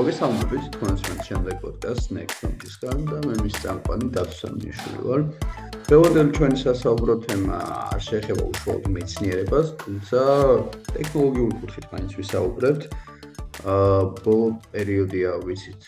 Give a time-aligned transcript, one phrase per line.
[0.00, 5.24] მოგესალმებით თქვენს შემდეგ პოდკასტ Nexon-ისგან და მე მის წამყვანი დათოსამიშვილი ვარ.
[5.88, 7.58] დღევანდელი ჩვენი სასაუბრო თემა
[7.92, 10.20] არ შეეხება უშუალოდ მეცნიერებას, თუმცა
[10.96, 12.82] ტექნოლოგიური კუთხით მაინც ვისაუბრებთ.
[13.74, 15.82] აა ბოლო პერიოდია ვიცით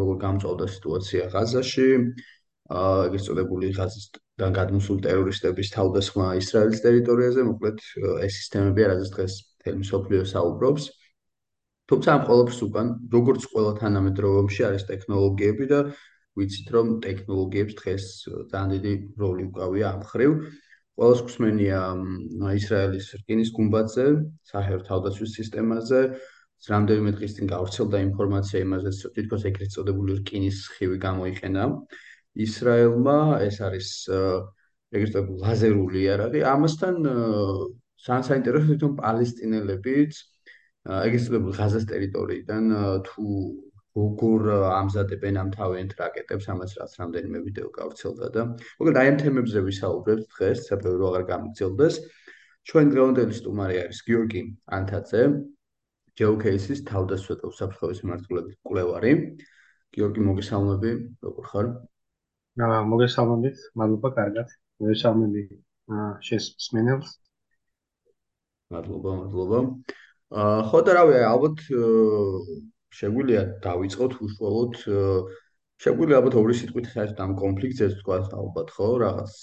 [0.00, 1.88] როგორ გამწვავდა სიტუაცია ღაზაში.
[2.74, 7.78] აა ეგრეთ წოდებული ღაზისთან გადმოსული ტერორისტების თავდასხმა ისრაელის ტერიტორიაზე, მოკლედ
[8.26, 10.90] ეს სისტემები არის დღეს თემი სოფლიო საუბრობს.
[11.90, 15.80] თუმცა ამ ყოველს უკან როგორც ყველა თანამედროვეობაში არის ტექნოლოგიები და
[16.38, 18.04] ვიცით რომ ტექნოლოგიებს დღეს
[18.52, 20.30] ძალიან დიდი როლი უკავია ამ ხრივ.
[20.96, 21.80] ყოველს გსმენია
[22.60, 24.06] ისრაელის რკინის გუმბათზე,
[24.50, 26.00] საერთო თავდაცვის სისტემაზე,
[26.72, 31.64] რამდენიმე დღის წინ გავრცელდა ინფორმაცია იმაზე, რომ თითქოს ეგრეთ წოდებული რკინის ხივი გამოიყენა
[32.46, 33.88] ისრაელმა, ეს არის
[34.92, 36.40] ეგრეთ წოდებული ლაზერული იარაღი.
[36.54, 36.94] ამასთან
[38.28, 40.12] საინტერესო თვითონ პალესტინელებიც
[40.82, 42.64] ეგრეთ წოდებული ღაზას ტერიტორიიდან
[43.06, 43.26] თუ
[43.92, 48.42] როგორ ამზადებენ ამ თავიანთ რაკეტებს, ამას რაც რამდენიმე ვიდეო გავვრცელდა და
[48.80, 51.94] მოკლედ აი ამ თემებზე ვისაუბრებთ დღეს, საფრთხე რო აღარ გამიგზელდეს.
[52.66, 54.42] ჩვენ დღევანდელი სტუმარი არის გიორგი
[54.78, 55.22] ანთაძე,
[56.18, 59.12] ჯეოკეისის თავდასხმა და უსაფრთხოების მმართველობის კვლევარი.
[59.92, 60.90] გიორგი, მოგესალმები,
[61.26, 61.66] როგორ ხარ?
[62.64, 64.48] აა, მოგესალმებით, მადლობა, კარგად.
[64.80, 65.42] მოგესალმები
[66.26, 67.10] შესმენელს.
[68.72, 69.58] მადლობა, მადლობა.
[69.68, 70.01] აა
[70.32, 71.64] ხო და რავი ალბათ
[72.98, 74.78] შეგვიძლია დავიწყოთ უშუალოდ
[75.82, 79.34] შეგვიძლია ალბათ ორი სიტყვით საერთოდ ამ კონფლიქტზე თქვა ალბათ ხო რაღაც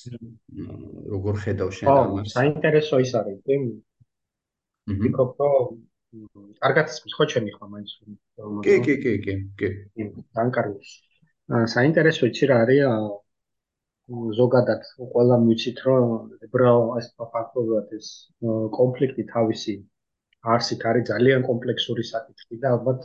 [1.14, 2.26] როგორ ხედავ შენ ამას?
[2.30, 3.60] ხო საინტერესო ის არის კი?
[5.04, 5.26] მიკრო
[6.64, 7.90] კარგად ხო ჩემი ხო მაინც?
[8.66, 9.70] კი კი კი კი კი.
[10.34, 10.94] თან კარგი.
[11.76, 12.82] საინტერესო იცი რა არის
[14.40, 16.06] ზოგადად ყველა მიცით რომ
[16.48, 18.08] ებრაო ეს ფაქტობრივად ეს
[18.78, 19.76] კონფლიქტი თავისი
[20.56, 23.02] არსით არის ძალიან კომპლექსური საკითხი და ალბათ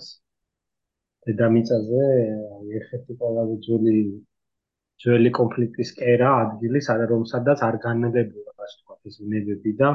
[1.27, 2.05] დედამიწაზე
[2.79, 3.99] ერთ-ერთი ყველაზე ძველი
[5.05, 9.89] ძველი კონფლიქტის კერა ადგილი სადაც არ განმედებულა ასე ვთქვათ ეს ნებები და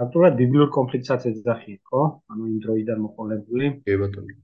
[0.00, 3.66] ფაქტობრივად ბიბლიურ კონფლიქტსაც ეძახი ხო ანუ იმ დროიდან მოყოლებული.
[3.86, 4.34] კი ბატონო.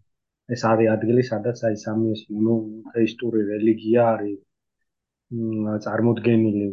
[0.54, 4.36] ეს არის ადგილი სადაც აი სამი ეს მონოთეისტური რელიგია არის
[5.86, 6.66] წარმოდგენილი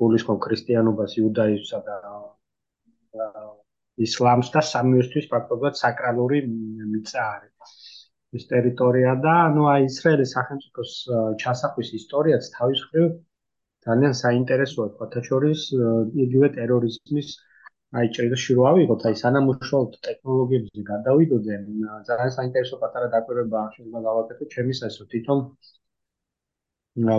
[0.00, 1.96] გულისხმობ ქრისტიანობას იუდაიზმსა და
[4.06, 7.76] ისლამს და სამიოსთვის ფაქტობრივად საკრალური მიწა არის.
[8.36, 10.90] ეს ტერიტორია და ანუ აი ისრაელის სახელმწიფოს
[11.42, 13.06] ჩასახვის ისტორიაც თავის მხრივ
[13.86, 15.60] ძალიან საინტერესოა, თქვათა შორის
[16.24, 17.28] იგივე ტერორიზმის
[17.98, 21.54] აი ჭრილში რო ავიღოთ, აი სანამ უშუალოდ ტექნოლოგიებზე გადავიდოდე,
[22.08, 25.40] ძალიან საინტერესო პატარა დაკვირვება შეიძლება გავაკეთო ჩემის ასე თვითონ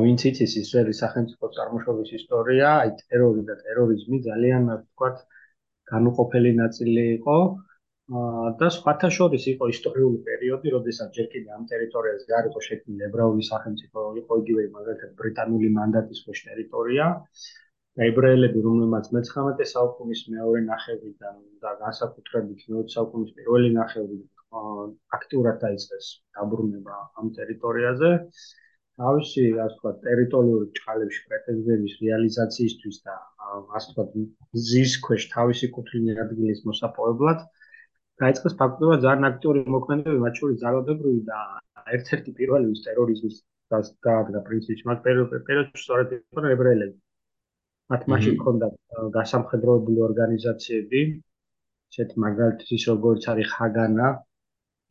[0.06, 5.18] ვინც იცის ისრაელის სახელმწიფოს წარმოშობის ისტორია, აი ტერორი და ტერორიზმი ძალიან თქვათ
[5.92, 7.38] განუყოფელი ნაწილი იყო
[8.60, 13.44] და სხვათა შორის იყო ისტორიული პერიოდი, როდესაც ჯერ კიდევ ამ ტერიტორიაზე არ იყო შექმნილი ებრაული
[13.50, 17.06] სახელმწიფო, იყო იგივე მაგალითად ბრიტანული მანდატის ქვეშ ტერიტორია.
[18.08, 26.06] ებრაელები, რომელმაც მე-19 საუკუნის მეორე ნახევრიდან და განსაკუთრებით მე-20 საუკუნის პირველი ნახევრიდან აქტიურად დაიწყეს
[26.38, 28.12] დაბრუნება ამ ტერიტორიაზე.
[29.00, 33.16] თავისი, ასე ვთქვათ, ტერიტორიული ჭალებში პრეტენზიების რეალიზაციისთვის და
[33.80, 34.10] ასე ვთქვათ,
[34.70, 37.48] ზის ქვეშ თავისი კუთვნილი ადგილის მოსაპოვებლად
[38.24, 41.40] დაიწყეს ფაქტობრივად ძალიან აქტიური მოქმედებები, მათ შორის ძალადობრივი და
[41.98, 43.38] ერთ-ერთი პირველი ის ტერორიზმის
[44.06, 46.98] დაადგა პრინციპი, მათ პერიოდში სწორედ იყო ებრაელები.
[47.90, 48.68] მათ მაშინ ჰქონდა
[49.18, 51.02] გასამხედროებული ორგანიზაციები,
[51.90, 54.10] ესეთი მაგალითად ის როგორც არის ხაგანა,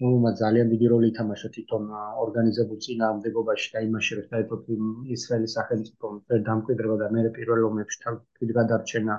[0.03, 1.89] რომელმაც ძალიან დიდი როლი ითამაშა თვითონ
[2.25, 4.69] ორგანიზებულ წინააღმდეგობაში და იმაში, რომ საერთოდ
[5.17, 9.17] ისრაელის სახელმწიფო ვერ დამკვიდრება და მეორე პირველ ომებში თავი გადარჩენა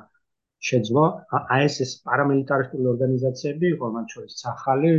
[0.69, 1.03] შეძლო.
[1.39, 4.91] აი ეს ეს პარამილიტარისტული ორგანიზაციები იყო მათ შორის სახალი,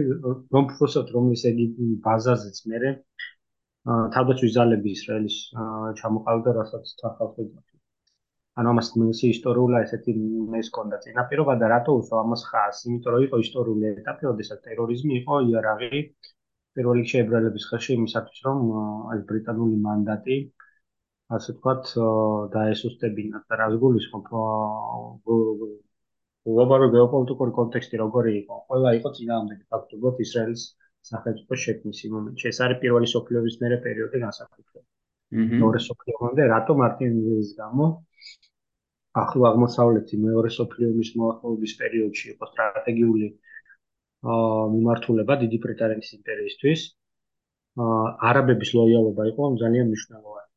[0.56, 1.66] რომ ფოსოთ რომლის ეგი
[2.06, 2.92] ბაზაზეც მეორე
[4.14, 5.36] თავდაცვის ძალები ისრაელის
[6.00, 7.69] ჩამოყალიბდა, რასაც თანხავს ეძახა.
[8.60, 10.15] ანუ ამას მინისი ისტორიულა ესეთი
[10.60, 15.15] ეს კონდა წინაპირობა და რატო უსო ამას ხას იმიტომ რომ იყო ისტორიული ეტაპი როდესაც ტერორიზმი
[15.21, 16.01] იყო იარაღი
[16.78, 18.59] პირველ რიგში ებრაელების ხელში იმისათვის რომ
[19.15, 20.36] აი ბრიტანული მანდატი
[21.36, 21.91] ასე ვთქვათ
[22.54, 24.30] დაესუსტებინათ და რას გულისხმობ?
[26.48, 28.56] გლობალური გეოპოლიტიკური კონტექსტი როგორი იყო?
[28.71, 30.65] ყველა იყო წინააღმდეგი ფაქტობრივად ისრაელის
[31.10, 32.47] სახელმწიფო შექმნის მომენტში.
[32.53, 34.86] ეს არის პირველი სოფლიოვის მერე პერიოდი განსაკუთრებით.
[35.54, 37.86] მეორე სოფლიომამდე რატო მარტინ ის გამო
[39.22, 43.28] ახლო აღმოსავლეთი მეორე სოფლიო ომის მოახლოების პერიოდში იყო სტრატეგიული
[44.34, 46.80] აა მიმართულება დიდი ბრიტანეთის იმპერიისთვის.
[47.84, 50.48] აა არაბების ლოიალობა იყო ძალიან მნიშვნელოვანი.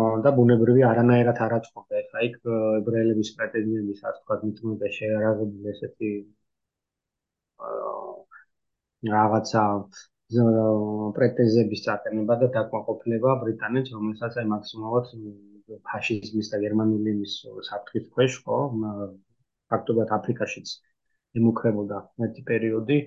[0.00, 2.36] აა და ბუნებრივი არანაირად არ აწყობდა ეხა იქ
[2.80, 6.12] ებრაელების პრეტენზიების ასე ვთქვათ მithumeდა შეარაღებული ესეთი
[7.68, 9.64] აა რაღაცა
[11.16, 15.08] პრეტენზიების წაყენება და დაკმაყოფილება ბრიტანეთს, რომელსაც აი მაქსიმალურად
[15.90, 17.34] ფაშიზმის და გერმანული იმის
[17.70, 18.58] საფრთხის ქვეშ, ხო?
[19.72, 20.68] ფაქტობრივად აფრიკაშიც
[21.40, 22.98] ემუქრებოდა მეტი პერიოდი.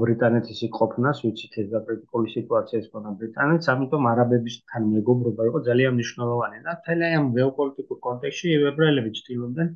[0.00, 6.74] ბრიტანეთის იყოფნას, ვიცით ეს დაპრეტიკული სიტუაცია ექონა ბრიტანეთს, ამიტომ არაბებისთან მეგობრობა იყო ძალიან მნიშვნელოვანი და
[6.88, 9.70] თელე ამ გეოპოლიტიკურ კონტექსტში ებრაელები ცდილობდნენ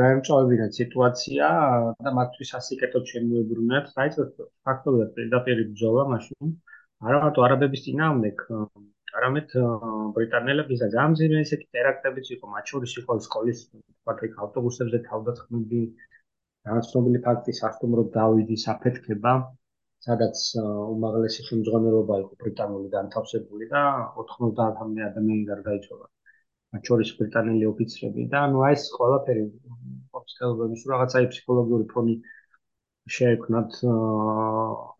[0.00, 1.46] გაემწვავებინათ სიტუაცია
[2.06, 3.86] და მათთვის ასიკეთოთ შემოებრუნათ.
[3.96, 4.28] დაიწყეს
[4.66, 6.52] ფაქტობრივად პირდაპირ ბრძოლა მაშინ
[7.06, 8.44] არა მარტო არაბების წინააღმდეგ,
[9.18, 9.54] არამედ
[10.16, 15.80] ბრიტანელების და გამზირე ესეთი ტერაქტებიც იყო, მათ შორის იყო სკოლის თქვათ ავტობუსებზე თავდასხმები,
[16.68, 19.32] განსხვავებული ფაქტი სასტუმრო დავიდის აფეთქება,
[20.06, 23.82] სადაც უმაღლესი ხელმძღვანელობა იყო ბრიტანული განთავსებული და
[24.20, 26.06] 90-მდე ადამიანი გარდაიცვალა.
[26.76, 29.44] მათ შორის ბრიტანელი ოფიცრები და ანუ აი ეს ყველაფერი
[30.20, 32.16] ოფიციალურობის რაღაცა ფსიქოლოგიური ფონი
[33.16, 33.78] შეექმნათ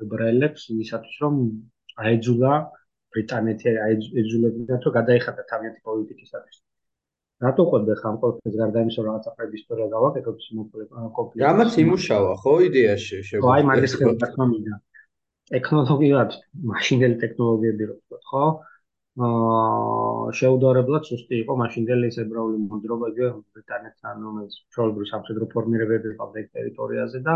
[0.05, 1.41] ებრაელებს ისათვის რომ
[2.05, 2.53] აეძულა
[3.15, 6.59] ბრიტანეთი აეძულებინათ რომ გადაიხადა თავიანთი პოლიტიკისათვის.
[7.45, 10.39] რატო ყოფდა ხამ ყოველთვის გარდა იმისა რომ პრების ისტორია გავაკეთოთ
[11.19, 14.79] კომპლექსი რამაც იმუშავა ხო იდეაში შეგვიძლია აი მაგის ხელმძღვანელობა მინდა
[15.53, 16.35] ტექნოლოგიად
[16.73, 18.43] მაშინდელი ტექნოლოგიები რო ვთქვა ხო?
[19.19, 22.59] აა შეუდარებლად სუსტი იყო მაშინდელი ეს ებრაული
[23.13, 27.35] იგი ბრიტანეთთან რომელიც ჩოლბრი სამხედრო ფორმირებები ყავდა ეს ტერიტორიაზე და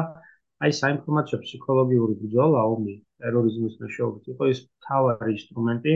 [0.66, 5.94] აი საინფორმაციო ფსიქოლოგიური ბრძოლა ომი ტერორიზმის მეშვეობით იყო ის თავარი ინსტრუმენტი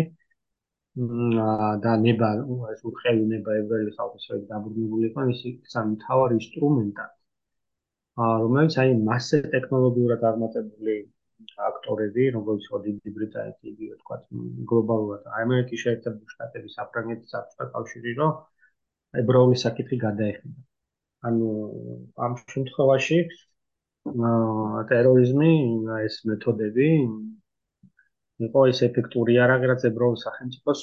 [1.86, 2.30] და ნება
[2.74, 5.42] ეს უხელი ნება ებრაელი ხალხის ერთ დაბრუნებული იყო ის
[5.74, 7.06] სამ თავარი ინსტრუმენტა
[8.44, 10.96] რომელიც აი მასე ტექნოლოგიურად აღმატებული
[11.68, 14.16] აქტორები, როგორც ოდი ბრიტანეთი, იგივე თქვა
[14.70, 20.64] გლობალურად ამერიკის შეერთებული შტატების საფრანგეთის საბჭოთა კავშირი, რომ ებრაული საკითხი გადაეხიდა.
[21.30, 21.50] ანუ
[22.26, 23.18] ამ შემთხვევაში
[24.90, 25.52] ტერორიზმი,
[26.06, 26.88] ეს მეთოდები
[28.46, 30.80] იყო ეს ეფექტური არა, რაც ებრაულ სახელმწიფოს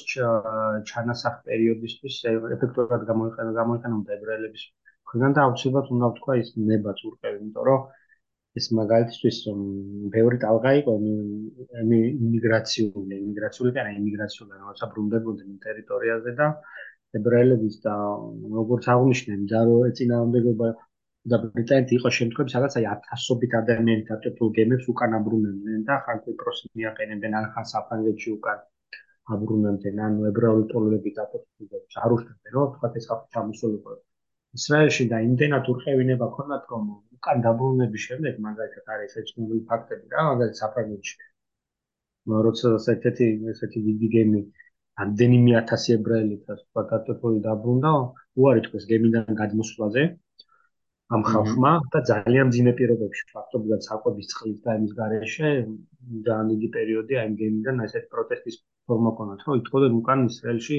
[0.90, 2.16] ჩანასახ პერიოდისთვის
[2.56, 4.64] ეფექტურად გამოიყენა, გამოიყენებოდა ებრაელების
[5.10, 7.80] ხგან და აუცილებლად უნდა ვთქვა ის ნება წურყევი, იმიტომ რომ
[8.58, 9.60] ეს მაგალითისთვის რომ
[10.14, 10.92] ბევრი ტალღა იყო
[11.82, 16.48] იმიგრაციული, იმიგრაციული და იმიგრაციული, როცა ბრუნდებოდნენ ტერიტორიაზე და
[17.18, 17.94] ებრაელების და
[18.58, 20.68] როგორც აღნიშნე, მძარო ეწინააღმდეგება
[21.32, 26.70] და ბრიტანეთი იყო შემთხვევები, სადაც აი ათასობით ადამიანი დატვირთულ გემებს უკან აბრუნებდნენ და ხან კვიპროსი
[26.80, 28.58] მიაყენებდნენ, ან ხან საფრანგეთში უკან
[29.36, 33.96] აბრუნებდნენ, ანუ ებრაული ტოლები დატვირთულ გემებს არ უშდებდნენ, რომ თქვა ეს ხალხი ჩამოსულიყო.
[34.58, 36.82] ისრაელში და იმდენად ურყევინება ქონდათ, რომ
[37.16, 41.16] უკან დაბრუნების შემდეგ მაგალითად არის ეცნობილი ფაქტები რა მაგალითად საფრანგეთში.
[42.48, 44.42] როცა ესეთი ესეთი დიდი გემი
[45.04, 47.90] ამდენიმე ათასი ებრაელი და სხვა დატვირთული დაბრუნდა
[48.42, 50.04] უარი თქვეს გემიდან გადმოსვლაზე
[51.12, 55.50] ამ ხალხმა და ძალიან ძიმე პირობებში ფაქტობრივად საკვების წყლის და იმის გარეშე
[56.28, 58.56] ძალიან დიდი პერიოდი აი გემიდან ესეთ პროტესტის
[58.88, 60.78] ფორმა ქონათ რომ ითხოვდნენ უკან ისრაელში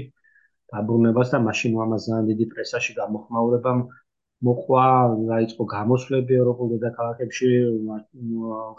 [0.73, 3.85] დაბრუნებას და მაშინ ამას ძალიან დიდი პრესაში გამოხმაურებამ
[4.45, 4.87] მოყვა,
[5.31, 7.49] დაიწყო გამოსვლები ევროპულ დედაქალაქებში,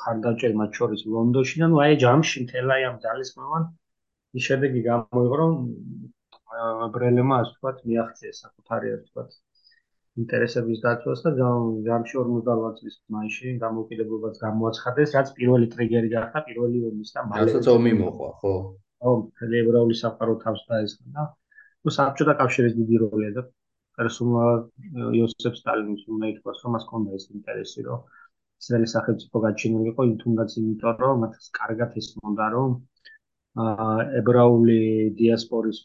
[0.03, 3.65] ხარდაჭერ მათ შორის ლონდონში და ნუ აი ჯამში მთელ აი ამ ძალისხმევან
[4.37, 5.55] ის შედეგი გამოიღო, რომ
[6.97, 9.31] ბრელემა ასე ვთქვათ, მიაღწიეს საკუთარი ასე ვთქვათ
[10.23, 17.11] ინტერესების დაცვას და ჯამში 48 წლის მაისში გამოკიდებულებას გამოაცხადეს, რაც პირველი ტრიგერი გახდა პირველი ომის
[17.17, 18.55] და მალე რასაც ომი მოყვა, ხო?
[19.05, 19.13] ხო,
[19.61, 21.27] ევროპული საფარო თავს დაესხა და
[21.85, 23.43] ნუ საბჭოთა კავშირის დიდი როლია და
[24.01, 24.57] პერსონალ
[25.21, 28.01] იოსებ სტალინის უნდა ითქვას, რომ მას ჰქონდა ეს ინტერესი, რომ
[28.63, 32.77] ისრაელის სახელმწიფო გაჩენილიყო, თუნდაც იმიტომ, რომ მათ კარგად ესმოდა, რომ
[33.65, 34.81] აა ებრაული
[35.21, 35.79] დიასპორის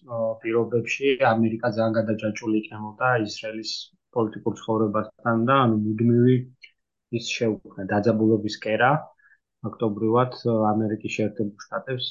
[0.43, 3.71] პირობებში ამერიკა ძალიან გადაჭაჭული იქნებოდა ისრაელის
[4.17, 6.35] პოლიტიკურ ცხოვრებასთან და ანუ მუდმივი
[7.19, 8.91] ის შეუქმნა დაძაბულობის კერა,
[9.65, 10.37] ფაქტობრივად
[10.71, 12.07] ამერიკის შეერთებულ შტატებს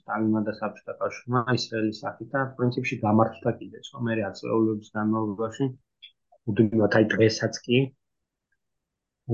[0.00, 3.90] სტალინმა და საბჭოთა კავშირმა ისრაელის სახით და პრინციპში გამართლდა კიდეც.
[3.94, 5.68] რომ მე აწეულების განმავლობაში
[6.52, 7.80] უდმივად აი დღესაც კი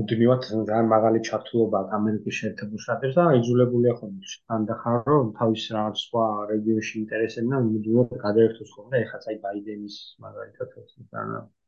[0.01, 6.01] უდმივად ძალიან მაღალი ჩართულობა აქვს ამერიკის შეერთებულ შტატებს და იძულებულია ხოლმე ანდახარ რომ თავის რაღაც
[6.07, 11.23] სხვა რეგიონში ინტერესები და უდმივად გადაერთოს ხოლმე ეხლა აი ბაიდენის მაგალითად ეს და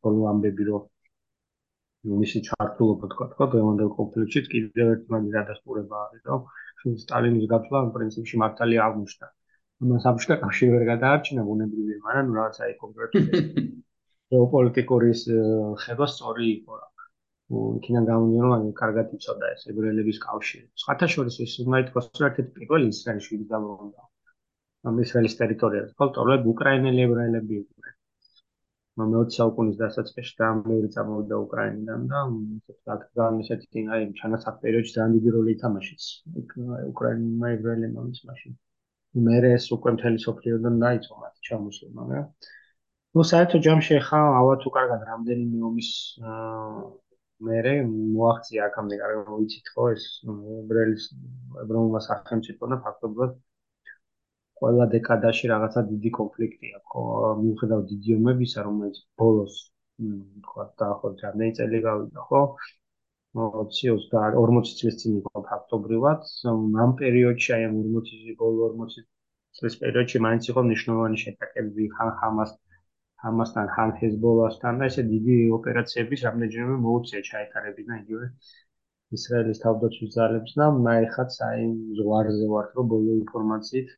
[0.07, 0.83] ბოლო ამბები რომ
[2.23, 8.41] მისი ჩართულობა თქვა თქვა დღევანდელ კონფლიქტში კიდევ ერთ მაგის გადასტურება არის რომ სტალინის გათვლა პრინციპში
[8.43, 9.27] მართალია აღმოჩნდა.
[9.85, 13.65] ამას საბჭოთა კავშირი ვერ გადაარჩინა ბუნებრივია მაგრამ ნუ რაღაცა აი კონკრეტული
[14.35, 15.11] გეოპოლიტიკური
[15.83, 16.87] ხედვა სწორი იყო რა
[17.47, 20.65] იქიდან გამომდინარე რომ კარგად იცოდა ეს ებრაელების კავშირი.
[20.83, 24.01] სხვათა შორის ის უნდა ითქვას რომ ერთ-ერთი პირველი ისრაელში დაბრუნდა
[24.91, 25.91] ამ ისრაელის ტერიტორიაზე.
[25.99, 27.95] ხო თორემ უკრაინელი ებრაელები იყვნენ.
[28.97, 32.21] მე-20 საუკუნის დასაწყისში და მეორე წამოვიდა უკრაინიდან და
[32.59, 36.05] ისეთ ძალიან ისეთი აი ჩანასახ პერიოდში ძალიან დიდი როლი ითამაშეს
[36.91, 38.57] უკრაინულმა ებრაელებმა მის მაშინ.
[39.27, 42.25] მე ეს უკვე მთელი სოფლიოდან დაიწყო მათი ჩამოსვლა, მაგრამ
[43.15, 45.91] ну საერთო ჯამში ხა ალბათ უკარგად რამდენიმე ომის
[47.45, 50.05] მერე მოაღწია აქამდე კარგად ვიცით ხო ეს
[50.61, 51.05] ებრაელის
[51.63, 53.37] ებრაულმა სახელმწიფო და ფაქტობრივად
[54.61, 57.07] ყველა დეკადაში რაღაცა დიდი კონფლიქტი აქვს
[57.43, 59.57] მიუხედავ დიდი ომებისა რომელიც ბოლოს
[60.45, 62.41] თქვა დაახლოებით რამდენი წელი გავიდა ხო?
[63.37, 66.27] 20-40 წლის წინ იყო ფაქტობრივად.
[66.83, 69.05] ამ პერიოდში აი ამ 40 ბოლო 40
[69.59, 72.53] წლის პერიოდში მაინც იყო მნიშვნელოვანი შეტაკებები ჰამას
[73.23, 78.27] ჰამასთან ხან ჰეზბოლასთან და ესე დიდი ოპერაციების რამდენჯერმე მოუწია ჩაეთარებინა იგივე
[79.17, 81.65] ისრაელის თავდაცვის ძალებს და მაიხაც აი
[81.99, 83.89] ზღვარზე ვართ რომ ბოლო ინფორმაციით.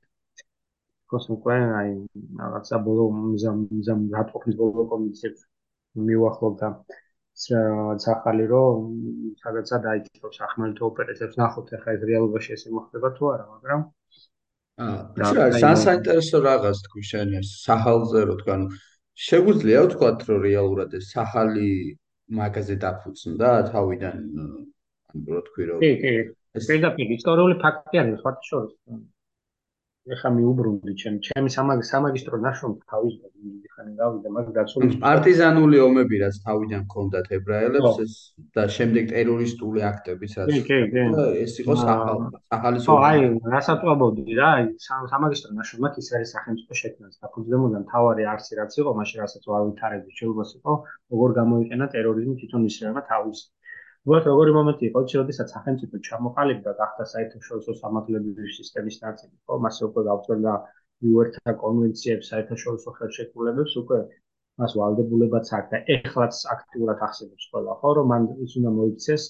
[1.09, 1.93] თქოს უკვე აი
[2.41, 5.41] რაღაცა ბოლო მიზამ მიზამ რატოფის ბოლო კომიტეტს
[6.09, 6.67] მიუახლოვდა
[8.05, 8.75] სახალი რომ
[9.41, 11.39] სადაცა დაიწყოს ახმალთო ოპერაციებს.
[11.41, 13.81] ნახოთ ახლა ეს რეალობაში ესე მოხდება თუ არა მაგრამ
[14.85, 18.67] აა რა საინტერესო რაღაც თქვი შენ ეს საჰალზე რო თქვა ნუ
[19.27, 21.69] შეგვიძლია ვთქვა რომ რეალურად ეს საჰალი
[22.39, 26.13] მაგაზე დაფუძნდა თავიდან ანუ რო თქვი რომ კი კი
[26.59, 28.75] ეს პირდაპირ ისტორიული ფაქტი არის ხო შორის
[30.15, 33.13] ეხა მიუბრუნდი ჩემ ჩემი სამაგ სამაგისტრო ნაშრომი თავის
[33.73, 38.13] ხანი გავიდა მაგ დაცული პარტიზანული ომები რაც თავიდან ქონდათ ებრაელებს ეს
[38.57, 40.49] და შემდეგ ტერორისტული აქტებიც რაც
[41.45, 43.05] ეს იყო სახალის ომი.
[43.09, 43.19] აი
[43.55, 47.15] რასაწყობოდი რა აი სამაგისტრო ნაშრომად ის არის სახელმწიფო შექმნას.
[47.23, 50.73] დაფუძნებულდა მთავარი არსი რაც იყო მაშინ რასაც ვავითარებდი შეიძლება იყო
[51.13, 53.39] როგორ გამოიყენა ტერორიზმი თვითონ ისრაელმა თავის
[54.07, 60.03] უბრალოდ როგორი მომენტი იყო, როდესაც სახელმწიფო ჩამოყალიბდა გახდა საერთაშორისო სამართლებრივი სისტემის ნაწილი, ხო, მასე უკვე
[60.09, 60.53] გავწევდა
[61.09, 63.99] UN-თა კონვენციებს, საერთაშორისო ხელშეკრულებებს, უკვე
[64.63, 69.25] მას ვალდებულებაც აქვს და ეხლაც აქტიურად ახსენებს ყველა, ხო, რომ მან ის უნდა მოიქცეს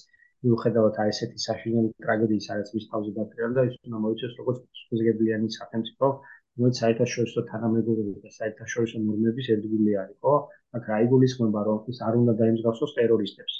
[0.46, 4.60] მიუხედავად აი ესეთი საშინელი ტრაგედიის, რაც მის თავზე დატრიალდა, ის უნდა მოიქცეს როგორც
[4.90, 6.12] ფუძგებლიანი სახელმწიფო,
[6.60, 10.34] რომელიც საერთაშორისო თანამეგობრობის და საერთაშორისო ნორმების ერთგული არის, ხო?
[10.78, 13.58] აქ რა იგულისხმება, რომ ის არ უნდა დაემსგავსოს ტერორისტებს.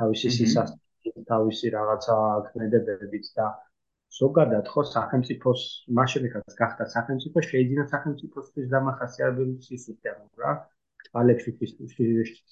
[0.00, 2.16] თავისი სისასტით, თავისი რაღაცა
[2.48, 3.46] ქმედებებით და
[4.18, 5.60] ზოგადად ხო სახელმწიფოს
[6.36, 10.52] რაც გახდა სახელმწიფო შეიძლება სახელმწიფოსთვის დამახასიათებელი სისტემა რა?
[11.20, 11.52] ალექსი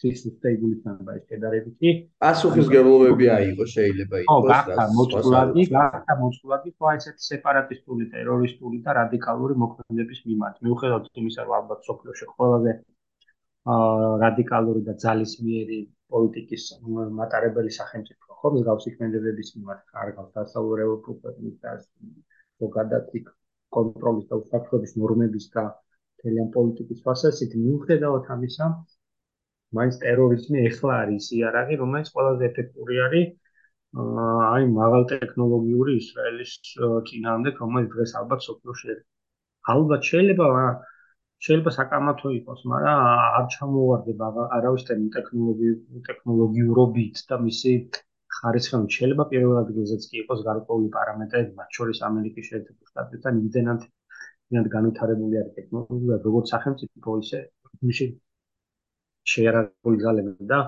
[0.00, 1.92] სისტემა იგულისხმება ეს შედარებითი
[2.24, 9.54] პასუხისგებლობები აიღო შეიძლება იყოს რა გახდა მოწყვლადი გახდა მოწყვლადი ხო ესეთი სეპარატისტული ტერორისტული და რადიკალური
[9.64, 10.56] მოქმედების მიმართ.
[10.66, 12.72] მიუხედავად იმისა რომ ალბათ სოფლიოში ყველაზე
[13.68, 15.80] რადიკალური და ძალისმიერი
[16.12, 16.64] პოლიტიკის
[17.18, 21.74] მატარებელი სახელმწიფო ხო მსგავსი ქმედებების მიმართ კარგავს დასავლურ ევროპის და
[22.64, 23.28] ზოგადად იქ
[23.76, 25.64] კონტროლის და უსაფრთხოების ნორმების და
[26.22, 28.70] თელიან პოლიტიკის ფასასით მიუხედავად ამისა
[29.78, 33.28] მაინც ტერორიზმი ეხლა არის იარაღი რომელიც ყველაზე ეფექტური არის
[34.00, 36.52] აი მაღალ ტექნოლოგიური ისრაელის
[37.10, 38.96] წინააღმდეგ რომელიც დღეს ალბათ სოფლიოში
[39.74, 40.48] ალბათ შეიძლება
[41.44, 42.98] შეიძლება საკამათო იყოს, მაგრამ
[43.40, 47.72] არ ჩამოვარდება არავის ტექნოლოგიურ ტექნოლოგიურობით და მისი
[48.40, 48.80] ხარისხი.
[48.96, 53.80] შეიძლება პირველ ადგილზეც კი იყოს გარკვეული პარამეტრები, მათ შორის ამერიკის შეერთებული შტატებთან იმდენად
[54.50, 57.38] იმდენად განვითარებული არის ტექნოლოგია, როგორც სახელმწიფო, ისე
[57.88, 58.06] მისი
[59.32, 60.58] შეერაგებული ძალები და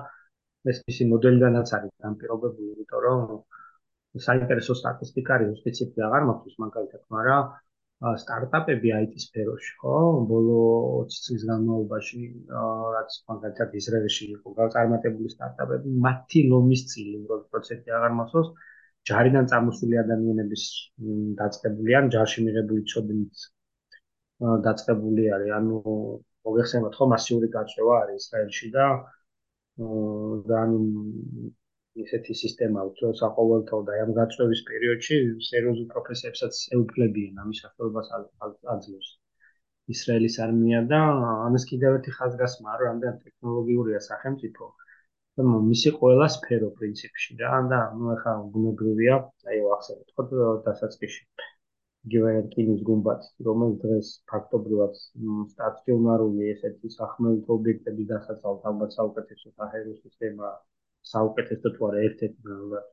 [0.71, 7.43] ეს მისი მოდელიდანაც არის განპირობებული, იმიტომ რომ საინტერესო სტატისტიკა არის სპეციფიკა აღარ მაქვს მაგალითად, მაგრამ
[8.23, 9.95] სტარტაპები IT სფეროში, ხო?
[10.29, 10.57] ბოლო
[11.07, 12.19] 20 წლის განმავლობაში,
[12.95, 18.51] რაც მაგალითად ისრაელში იყო გაწარმოებული სტარტაპები, მათი ლომის წილი უბრალოდ პროცენტი აღარ მახსოვს,
[19.09, 20.63] ჯარიდან წამოსული ადამიანების
[21.41, 23.47] დაწყებული ან ჯარში მიღებული ცოდნით
[24.67, 25.51] დაწყებული არის.
[25.59, 25.81] ანუ
[26.47, 28.87] მოგეხსენებათ, ხო, მასიური გაწევა არის ისრაელში და
[30.49, 30.79] და ანუ
[32.01, 38.09] ისეთი სისტემა უფრო საყოველთაო და ამ გაწევის პერიოდში სერიოზულ პროფესიებსაც ეუფლებიან ამის ახალობას
[38.75, 39.09] აძლევს.
[39.95, 41.01] ისრაელის არმია და
[41.47, 44.71] ამას კიდევ ერთი ხაზგასმა რომ ამდენ ტექნოლოგიურია სახელმწიფო.
[45.37, 49.15] და მისი ყველა სფერო პრინციპში რა და ნუ ახლა ბუნებრივია
[49.53, 51.23] აი ახსენეთ ხო დასაწყისში.
[52.11, 54.99] გივერტინის გუმბათი რომელიც დღეს ფაქტობრივად
[55.53, 60.55] სტაციონარული ესეთი სახმელეთო ობიექტები დასაცავთ ალბათ საუკეთესო საჰაერო სისტემაა
[61.11, 62.87] საუკეთესო თუ არა ერთ-ერთი ნამდვილად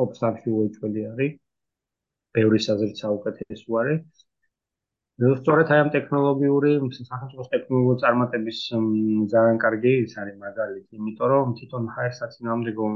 [0.00, 1.32] top 3-ში უეჭველი არის.
[2.36, 4.22] ბევრი საზრით საუკეთესო არის.
[5.22, 8.58] სწორედ აი ამ ტექნოლოგიური სახელმწიფო ტექნოლოგიურ წარმატების
[9.32, 12.86] ძალიან კარგი ის არის მაგალითი, იმიტომ რომ თვითონ ჰაერსაც ნამდვილო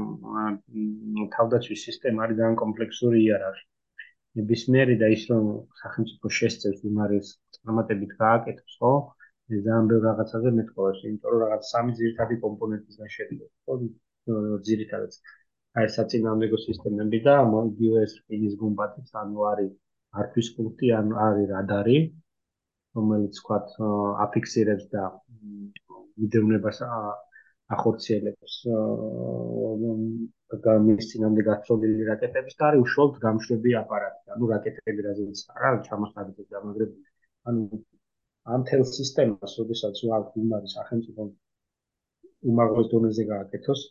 [1.35, 3.63] თავდაცვის სისტემა არის ძალიან კომპლექსური იარაღი.
[4.39, 5.45] ნებისმიერი და ის რომ
[5.83, 8.91] სახელმწიფო შესწევს იმარეს წარმატებით გააკეთოს, ხო?
[9.53, 13.47] ძალიან ბევრ რაღაცაზე მეტყობს, იმიტომ რომ რაღაც სამი ძირითადი კომპონენტისგან შედგება.
[13.65, 13.73] ხო,
[14.69, 15.19] ძირითადად
[15.79, 19.73] აი საწინააღმდეგო სისტემები და იგივე ეს რკინის გუმბათიც, ანუ არის
[20.21, 21.97] არქვის პუნქტი, ანუ არის რადარი,
[22.97, 23.57] რომელიც თქვა
[24.25, 25.03] აფიქსირებს და
[26.21, 26.79] მიდევნებას
[27.75, 28.55] ახორციელებს
[30.65, 37.05] გამის წინამდე გაწოლილი რაკეტების და არის უშუალოდ გამშვები აპარატი, ანუ რაკეტები რაზეც არა ჩამოსაგდე დამაგრებული.
[37.51, 37.81] ანუ
[38.55, 41.21] ამ თელ სისტემას, ოდესაც ვართ იმარი სახელმწიფო
[42.51, 43.81] უმაღლეს დონეზე გააკეთოს,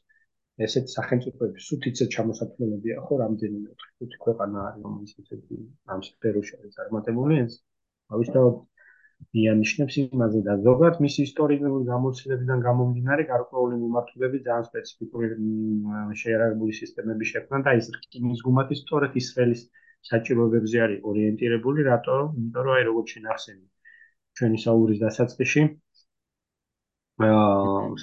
[0.65, 5.59] ესეთ სახელმწიფოები სუთიცე ჩამოსაფრთხოებია ხო რამდენიმე ხუთი ქვეყანა არის რომელიც ესეთი
[5.95, 7.59] ამ სფეროში არის წარმატებული ეს
[8.17, 8.57] ავისთავად
[9.37, 15.31] მიანიშნებს იმაზე და ზოგადად მის ისტორიული გამოცდილებიდან გამომდინარე გარკვეული მიმართულები ძალიან სპეციფიკური
[16.23, 19.63] შეერაგებული სისტემები შექმნა და ის რკინის გუმათი სწორედ ისრაელის
[20.11, 22.19] საჭიროებებზე არის ორიენტირებული რატო?
[22.41, 23.67] იმიტომ რომ აი როგორც შინახსენი
[24.39, 25.63] ჩვენი საუბრის დასაწყისში
[27.27, 27.43] აა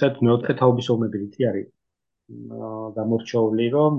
[0.00, 1.68] საერთოდ მეოთხე თაობის ომებიც არის
[2.98, 3.98] გამორჩეული რომ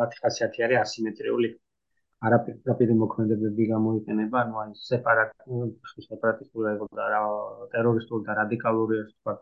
[0.00, 1.48] მათი ხასიათი არის ასიმეტრიული
[2.28, 7.22] არაპირდაპირი მოქმედებები გამოიყენება ანუ აი სეპარატისტული სეპარატისტული და
[7.74, 9.40] ტერორისტული და რადიკალური ასე ვთქვათ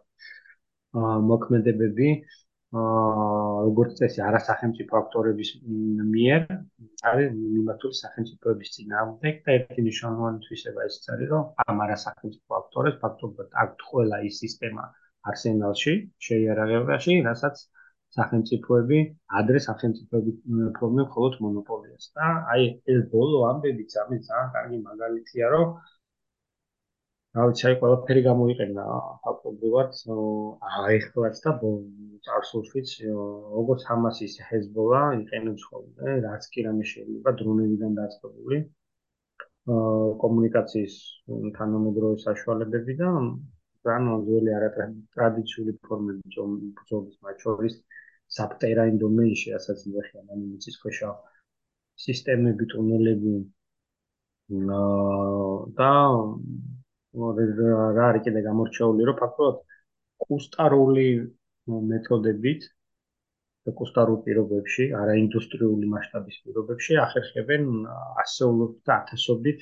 [1.32, 5.50] მოქმედებები აა როგორც წესი არასახელმწიფო აქტორების
[6.14, 6.46] მიერ
[7.10, 13.58] არის მიმართული სახელმწიფოების წინააღმდეგ და ერთი მნიშვნელოვანი თვისება ის არის რომ ამ არასახელმწიფო აქტორებს ფაქტობრივად
[13.64, 14.84] აქვთ ყველა ის სისტემა
[15.32, 15.94] არსენალში
[16.28, 17.64] შეიარაღებაში რასაც
[18.18, 18.98] სახელმწიფოები
[19.40, 20.34] ადრე სახელმწიფოები
[20.78, 25.74] პრობლემ მხოლოდ მონოპოლიას და აი ეს ბოლო ამბებიც ამის ძალიან კარგი მაგალითია რომ
[27.34, 28.82] რა ვიცი, აი ყველაფერი გამოიყენა
[29.22, 29.96] ფაქტობრივად,
[30.82, 31.54] აიხლაც და
[32.26, 32.92] წარსულშიც,
[33.54, 38.60] როგორც ჰამასის ჰეზბოლა იყენებს ხოლმე, რაც კი რამე შეიძლება დრონებიდან დაწყებული.
[40.22, 40.94] კომუნიკაციის
[41.58, 43.10] თანამედროვე საშუალებები და
[43.84, 46.22] ძალიან ძველი არატრადიციული ფორმები
[46.78, 47.74] ბრძოლის მათ შორის
[48.36, 51.10] საბტერაინ დომეინში, ასაც ნახე ამ მიწის ქვეშა
[52.04, 53.34] სისტემები, ტუნელები
[55.80, 55.92] და
[57.96, 59.06] რა არის კიდე გამორჩეული?
[59.08, 59.60] რომ ფაქტობრივად
[60.24, 61.06] კუსტარული
[61.92, 62.66] მეთოდებით
[63.64, 67.70] და კუსტარულ პირობებში, არა ინდუსტრიული მასშტაბის პირობებში ახერხებენ
[68.24, 69.60] ასეულობით და ათასობით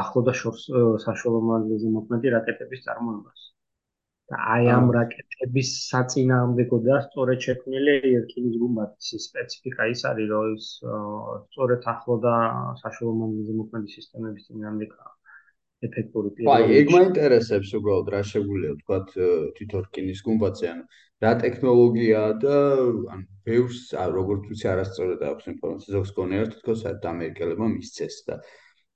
[0.00, 0.64] ახლო და შორს
[1.04, 3.40] საშუალო მანძილზე მოქმედი რაკეტების წარმოებას.
[4.30, 10.66] და აი ამ რაკეტების საწინააღმდეგო და სწორედ შექმნილი ერკინის გუმბათის სპეციფიკა ის არის, რომ ის
[11.50, 12.34] სწორედ ახლო და
[12.82, 15.12] საშუალო მანძილზე მოქმედი სისტემების წინააღმდეგაა.
[15.86, 16.66] ეფექტური პირობები.
[16.66, 18.98] აი, ეგ მაინტერესებს უბრალოდ რა შეგვიძლია თქვა
[19.56, 20.84] თვითონ რკინის გუმბათზე, ანუ
[21.24, 22.56] რა ტექნოლოგიაა და
[23.14, 23.82] ანუ ბევრს
[24.18, 28.40] როგორც ვიცი არასწორად აქვს ინფორმაცია, ზოგს გონიერთ თქო საერთოდ ამერიკელებმა მისცეს და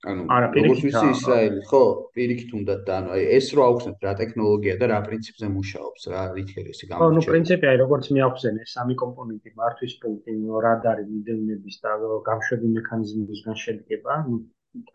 [0.01, 0.23] ანუ
[0.57, 1.81] როგორც ვიცი ისრაელი, ხო,
[2.17, 6.21] პირიქით უნდა და ანუ აი ეს რო აუხსნათ რა ტექნოლოგია და რა პრინციპზე მუშაობს, რა
[6.37, 7.05] რითქერი ესე გამოჩნდა.
[7.05, 10.31] ხო, ნუ პრინციპი აი როგორც მიახსენე, სამი კომპონენტი, მართვის პუნქტი,
[10.65, 11.91] რადარი, მიდევნების და
[12.31, 14.13] გამშვები მექანიზმებისგან შედგება.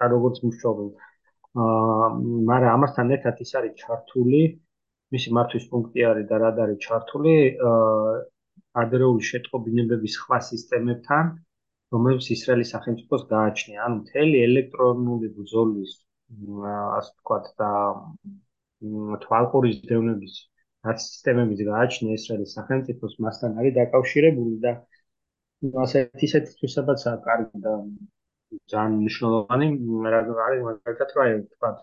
[0.00, 0.88] და როგორც მუშაობენ
[1.64, 2.06] აა
[2.50, 4.40] მაგრამ ამასთან ერთად ის არის ჩართული
[5.14, 7.34] მისი მართვის პუნქტი არის და რად არის ჩართული
[7.70, 8.14] აა
[8.82, 11.24] ადრეული შეტყობინებების სხვა სისტემებთან
[11.94, 15.92] რომელიც ისრაელის სახელმწიფოს გააჩნია ანუ მთელი ელექტრონული ბრძოლის
[16.66, 17.70] ასე ვთქვათ და
[19.24, 20.36] თვალყურის დევნების
[20.88, 24.72] რაც სისტემების გააჩნია ისრაელის სახელმწიფოს მასთან არის დაკავშირებული და
[25.86, 27.74] ასეთ ისეთ თვისებაცაა კარგი და
[28.72, 29.68] ძალიან მნიშვნელოვანი
[30.14, 31.78] რა არის მაგალითად რა თქვა აა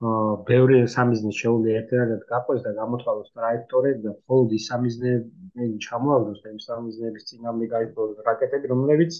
[0.00, 6.60] ბევრი სამიზნე შეუძლია ერთადერთად გაყვეს და გამოთვალოს ტრაექტორები და მხოლოდ ის სამიზნეები ჩამოაგდოს და იმ
[6.66, 9.18] სამიზნეების წინამდე გაიწვიოს რაკეტები რომლებიც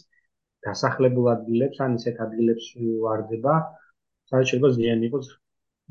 [0.69, 2.71] დასახლებულ ადგილებს ან ისეთ ადგილებს
[3.05, 3.55] ვარდება
[4.31, 5.29] სადაც შეიძლება ზიანი იყოს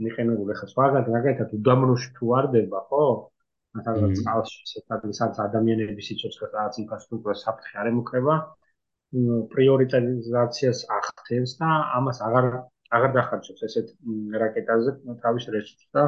[0.06, 0.56] მიყენებული.
[0.60, 3.06] ხა სხვაგან მაგალითად უდამროში თუ ვარდება ხო?
[3.78, 8.36] მაგალითად წყალში ისეთ ადგილსაც ადამიანების სიცოცხლე რაღაც ინფრასტრუქტურა საფრთხე არ ემუქრება
[9.54, 12.46] პრიორიტიზაციას ახდენს და ამას აღარ
[12.98, 13.90] აღარ დახარჯებს ესეთ
[14.44, 14.94] რაკეტაზე
[15.26, 16.04] თავის რეჟიმს და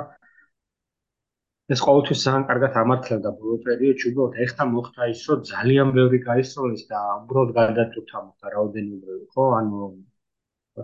[1.75, 6.83] ეს ყოველთვის ძალიან კარგად ამართლდა ბოლო პერიოდში უბრალოდ ეხთა მოხდა ის რომ ძალიან ბევრი გაისროლის
[6.93, 9.45] და უბრალოდ გადაწუთა მოხდა რაოდენობრივი ხო?
[9.59, 9.91] ანუ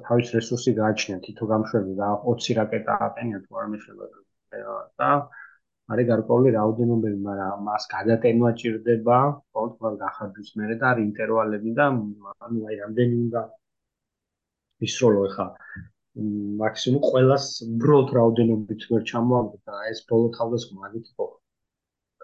[0.07, 4.05] თავის რესურსი გააჩნია თითო გამშვები და 20 რაკეტა აყენია თუ არ მეშება
[5.01, 5.12] და
[5.93, 9.17] არის გარკვეული რაოდენობები, მაგრამ მას გადატენვა ჭირდება,
[9.57, 11.86] ყოველთვის გახარჯვის მერე და არის ინტერვალები და
[12.47, 13.43] ანუ აი რამდენი უნდა
[14.86, 15.48] ისროლო ხა
[16.62, 21.28] მაქსიმუმ ყოველას უბრალოდ რაოდენობით ვერ ჩამოაგდო და ეს ბოლო თავდასხმა მაგით იყო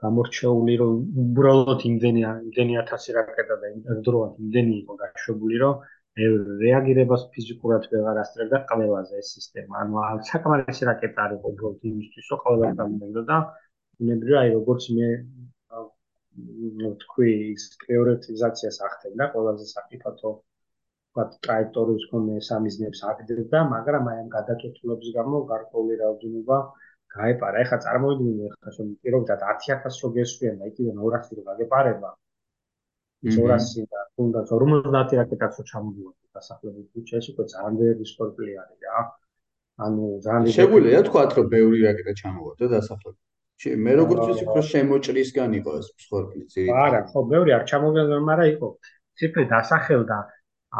[0.03, 5.83] გამორჩეული რომ უბრალოდ იმდენი იმდენი 1000 რაკეტა და იმდროულად იმდენი იყო გაშვებული რომ
[6.21, 9.73] რეაგირებას ფიზიკურად ვეღარ ასწრებდა ყველაზე ეს სისტემა.
[9.83, 13.37] ანუ საკმარისი რაკეტა არის უბრალოდ იმისთვის, რომ ყველა დამეგდო და
[14.09, 15.09] ნებრივი აი როგორც მე
[17.03, 17.31] თქვი
[17.85, 20.31] პრიორიტიზაციას ახდენდა ყველაზე საფრთხო
[21.13, 26.57] ვთქვათ ტრაექტორიის კონე სამიზნებს აგდებდა, მაგრამ აი ამ გადაწყვეტილების გამო გარკვეული რაოდენობა
[27.13, 27.57] გაეპარა.
[27.63, 32.09] ეხლა წარმოვიდგინე ეხლა რომ პირობდათ 10000 რო გესვიან და იქიდან 200 რო გაგეპარება.
[33.29, 38.79] 200 და თუნდაც 50 რაკეტაც რო ჩამოვიდა დასახლების ქუჩა ეს უკვე ძალიან ბევრი სპორტლი არის
[38.89, 38.99] რა.
[39.85, 43.21] ანუ ძალიან შეგვიძლია თქვა რომ ბევრი რაკეტა ჩამოვიდა დასახლების
[43.61, 46.69] ჩი მე როგორც ვიცი უფრო შემოჭრისგან იყო ეს სპორტლი ძირი.
[46.83, 48.67] არა, ხო, ბევრი არ ჩამოვიდა, მაგრამ იყო
[49.17, 50.17] ციფრი დასახელდა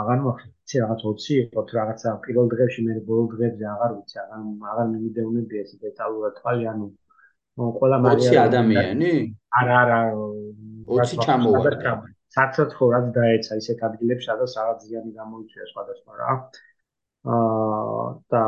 [0.02, 0.50] აღარ მოხდა.
[0.70, 4.40] ცი რაღაც 20 იყო თუ რაღაცა პირველ დღეებში მე ბოლო დღეებზე აღარ ვიცი, აღარ
[4.72, 6.88] აღარ მიმიდევნები ეს დეტალურად თვალი, ანუ
[7.80, 9.12] ყველა მაგარი 20 ადამიანი?
[9.60, 10.00] არა, არა.
[10.94, 11.94] 20 ჩამოვარდა.
[12.38, 16.32] საცოცხლო რაც დაეცა ისეთ ადგილებში, სადაც რაღაც ზიანი გამოიწვია სხვადასხვა რა.
[17.34, 18.44] აა და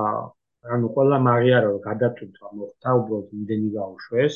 [0.76, 4.36] ანუ ყველა მაგიარო გადაწყვეტა მოხდა, უბრალოდ იმდენი გაუშვეს.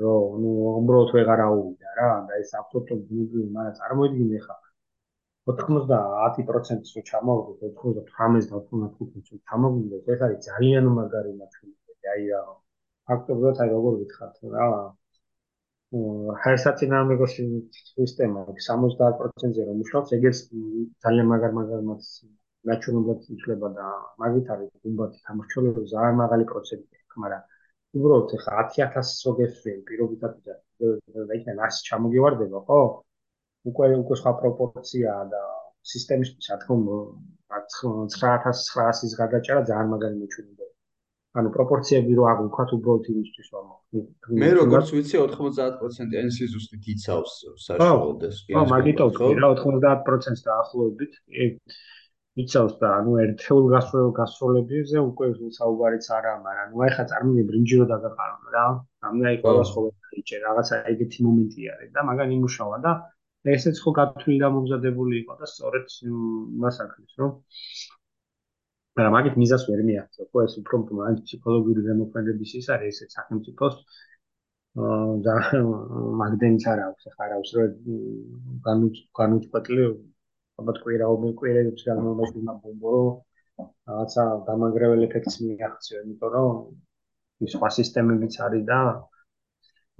[0.00, 4.54] რომ ნუ უბრალოდ ვეღარ აუვიდა რა და ეს აბსოლუტურად ნუ მაგრამ წარმოიდგინე ხა
[5.58, 12.40] 90%-ს რო ჩამოვიდეთ 98-95%-ს ჩამოვიდეთ ეს არის ძალიან მაგარი მაჩვენებელი აი რა
[13.10, 14.66] ფაქტობრივად აი როგორ ვითხართ რა
[16.44, 20.42] ჰერსაცინამეგო სისტემა 70%-ზე რომ მუშაობს ეგეც
[21.06, 23.86] ძალიან მაგარ მაგარ მაჩვენებლად იწლება და
[24.22, 27.42] მაგით არის გუმბათი გამორჩეული ძალიან მაღალი პროცენტია მაგრამ
[27.98, 30.54] უბრალოდ ხა 10000 სოგესვენ პირობითად და
[31.38, 32.80] იქნება 100 ჩამოგივარდება ხო
[33.68, 35.42] უკვე უკვე სხვა პროპორციაა და
[35.92, 36.96] სისტემისთვის რა თქმა უნდა
[37.50, 40.72] 9900-ის გადაჭერა ძალიან მაგარი მეჩვენებაა.
[41.40, 43.66] ანუ პროპორციები რო აღ ვქოთ უბრალოდ იმისთვის რომ
[44.42, 47.34] მე როგორც ვიცი 90% NC ზუსტით იცავს
[47.66, 48.36] საშუალოდეს.
[48.50, 51.12] ხო, მაგიტო ვთქვი რა 90%-ს დაახლოებით
[52.42, 53.64] იცავს და ანუ ერთეულ
[54.18, 55.26] გასროლებებზე უკვე
[55.60, 58.66] საუბარიც არა, მაგრამ ნუ ახლა წარმოგიდგენ ბრინჯი რო დაგაყარო რა.
[59.10, 59.80] ამნა იქ ყველა სხვა
[60.20, 62.92] იჭე რაღაცა ეგეთი მომენტი არის და მაგან იმუშავა და
[63.48, 65.86] ესეც ხო გათვლილი და მომზადებული იყო და სწორედ
[66.64, 67.30] მას ახლის რომ
[68.98, 70.38] მაგრამ მაგით მიზას ვერ მიაღწევ ხო?
[70.46, 73.76] ეს უფრო მან ფსიქოლოგიური დემოკრატიის ის არის ესეც სახელმწიფოს
[74.80, 75.34] აა და
[76.22, 77.70] მაგდენიც არ აქვს ახლა არ აქვს რომ
[79.18, 79.86] განუწყვეტლი
[80.60, 82.94] ალბათ კვირაობენ კვირეებს განმავლობაში მაბომბო
[83.60, 86.54] რაღაცა დამანგრეველ ეფექტს მიაღწევ იმიტომ რომ
[87.46, 88.80] ის სხვა სისტემებიც არის და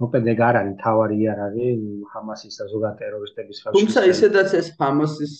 [0.01, 4.67] მოკლედ ეგ არ არის თავარი არ არის ჰამასის და ზოგადად ტერორისტების ხალხი თუმცა ისედაც ეს
[4.81, 5.33] ჰამასის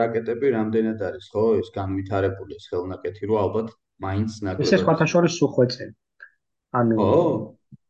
[0.00, 1.44] რაკეტები რამდენად არის ხო?
[1.62, 3.68] ეს განვითარებული ეს ხელნაკეთი რო ალბათ
[4.06, 5.86] მაინც ნაკლებად ეს სხვათა შორის უხვეწე
[6.78, 6.96] ანუ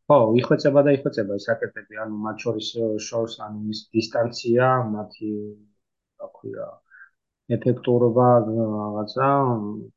[0.09, 1.95] ხო იხვეწება და იხვეწება ეს რაკეტები.
[2.03, 2.69] ანუ მათ შორის
[3.07, 5.33] შორს ანუ ის დისტანცია მათი
[6.21, 6.69] რა ქვია
[7.57, 9.29] ეფექტურობა რაღაცა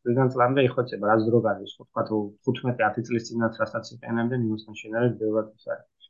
[0.10, 1.72] ვიგან წლამდე იხვეწება რაც დრო გადის.
[1.78, 2.18] ხო თქვა თუ
[2.50, 6.01] 15-10 წლის წინათ რასაც იყენებდნენ იმასთან შედარებით ბევრად ის არის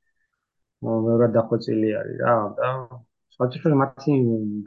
[0.89, 2.69] მეორად დახვეწილი არის რა და
[3.35, 4.15] სხვადასხვა მათი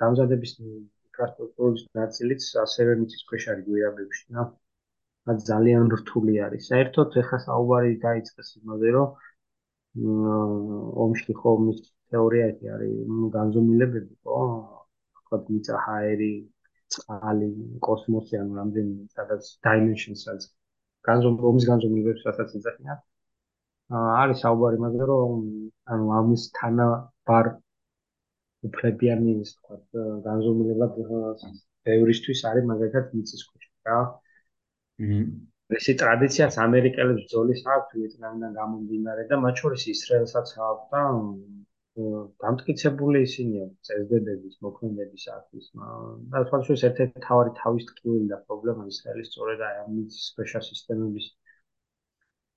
[0.02, 4.46] დამზადების ინფრასტრუქტურის ნაწილიც ასევე მიწის ქვეშ არის გვირაბებში და
[5.28, 6.62] რაც ძალიან რთული არის.
[6.70, 9.08] საერთოდ ეხა საუბარი დაიწყეს იმაზე, რომ
[11.04, 11.78] ომში ხო მის
[12.10, 12.94] თეორია ეს არის
[13.36, 14.40] განზომილებები, ხო?
[15.20, 16.32] თქვათ მიწა, ჰაერი,
[16.94, 17.48] წყალი,
[17.86, 20.50] კოსმოსი, ანუ რამდენი სადაც dimensions-ს
[21.08, 22.98] განზომილების განზომილებებს რასაც ეძახიან.
[23.92, 25.40] არის საუბარი მაგაზე რომ
[25.94, 26.86] ანუ ამის თანა
[27.30, 27.50] ბარ
[28.68, 30.86] უფლებიანი ის თქვა განზომილება
[31.96, 33.98] ევრისთვის არის მაგალითად მიწისქვეშ რა.
[33.98, 35.18] აჰა.
[35.78, 41.02] ესე ტრადიციას ამერიკელებს ძოლის აქვს ვიეტნამიდან გამომდინარე და მათ შორის ისრაელსაც აქვს და
[42.42, 45.70] დამტკიცებული ისინი წესდებების მოქმედების არის
[46.34, 51.28] და სხვა შორის ერთ-ერთი თავი თავის ტკივილი და პრობლემა ისრაელის სწორედ აი ამ მიწისქვეშა სისტემების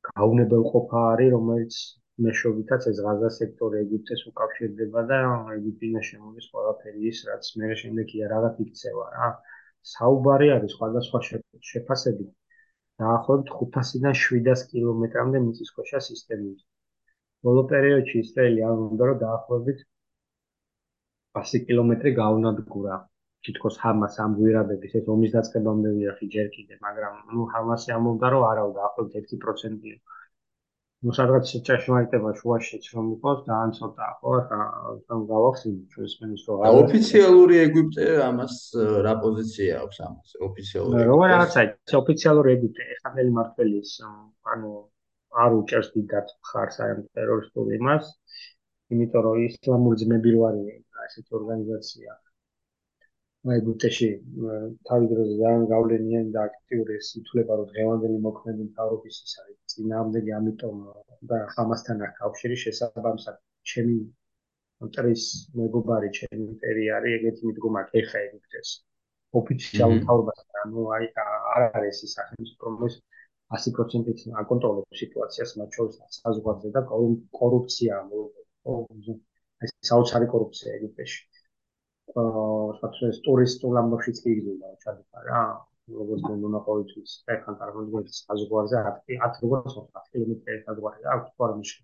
[0.07, 1.77] გაუნებელყოფა არის, რომელიც
[2.25, 5.19] მეშობითაც ეს ღაზა სექტორი ეგვიპტეს უკავშირდება და
[5.57, 9.29] ეგვიპტიდან შემოდის ყველაფერი ის, რაც მე შემდეგ იარაღად იქცევა რა.
[9.93, 11.19] საუბარი არის სხვადასხვა
[11.71, 12.31] შეფასებით
[13.01, 16.63] დაახლოებით 500-დან 700 კილომეტრამდე მიწისქვეშა სისტემის.
[17.47, 19.83] ბოლო პერიოდში ისრაელი უნდა რომ დაახლოებით
[21.41, 22.97] 100 კილომეტრი გაუნადგურა.
[23.47, 28.43] თითქოს ჰამას ამ გვირაბების ეს ომის დაწყებამდე ვიახი ჯერ კიდე, მაგრამ ნუ ჰამასი ამბობდა რომ
[28.51, 29.97] არა, დაახლოებით 1%-ია.
[31.05, 34.31] ნუ სადღაც ჭეშმარიტება შუაშიც რომ იყოს, ძალიან ცოტაა, ხო?
[34.41, 34.59] ახლა
[35.07, 36.79] თან გავახსენე ჩვენს მენის რომ არა.
[36.83, 38.55] ოფიციალური ეგვიპტე ამას
[39.07, 40.29] რა პოზიცია აქვს ამას?
[40.49, 41.05] ოფიციალური.
[41.09, 41.61] რა რაღაცა,
[42.01, 43.91] ოფიციალური ეგვიპტე, ეხლა მელი მართველის,
[44.53, 44.71] ანუ
[45.43, 48.05] არ უჭერს დიდად ხარს აი ამ ტერორისტულ იმას,
[48.95, 52.11] იმიტომ რომ ისლამური ძმები რო არის ესეთი ორგანიზაცია.
[53.45, 54.07] ბუთეში
[54.89, 60.79] თავი დროზე ძალიან გავლენიანი და აქტიური სიტულება რომ დღევანდელი მოქმედი მთავრობის ის არის წინააღმდეგი ამიტომ
[61.31, 63.37] და ამასთან აქვს კავშირი შესაბამისად
[63.73, 63.97] ჩემი
[64.87, 65.23] მტრის
[65.61, 68.73] მეგობარი ჩემი მტერი არის ეგეთი მიდგომა ეხა ეგვიპტეს
[69.41, 72.99] ოფიციალურ მთავრობასთან ანუ აი არ არის ის სახელმწიფო რომელიც
[73.55, 76.81] 100%-ით აკონტროლებს სიტუაციას მათ შორის საზღვარზე და
[77.39, 78.77] კორუფცია ო,
[79.63, 81.19] აი საოცარი კორუფცია ეგვიპტეში.
[82.07, 85.43] თქვა რომ ეს ტურისტულ ამბავშიც კი იგრძნობა ჩადიფა რა.
[85.97, 91.81] როგორც მონონაყოვითის ერთან წარმოადგენს საზღვარზე 10 10 როგორც 10 კილომეტრი საზღვარი აქვს თუ არ მიშა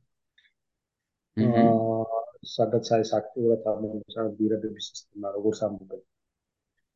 [1.44, 6.02] აა სადაც არის აქტიურად ამოწარმო ბირებების სისტემა როგორც ამბობენ.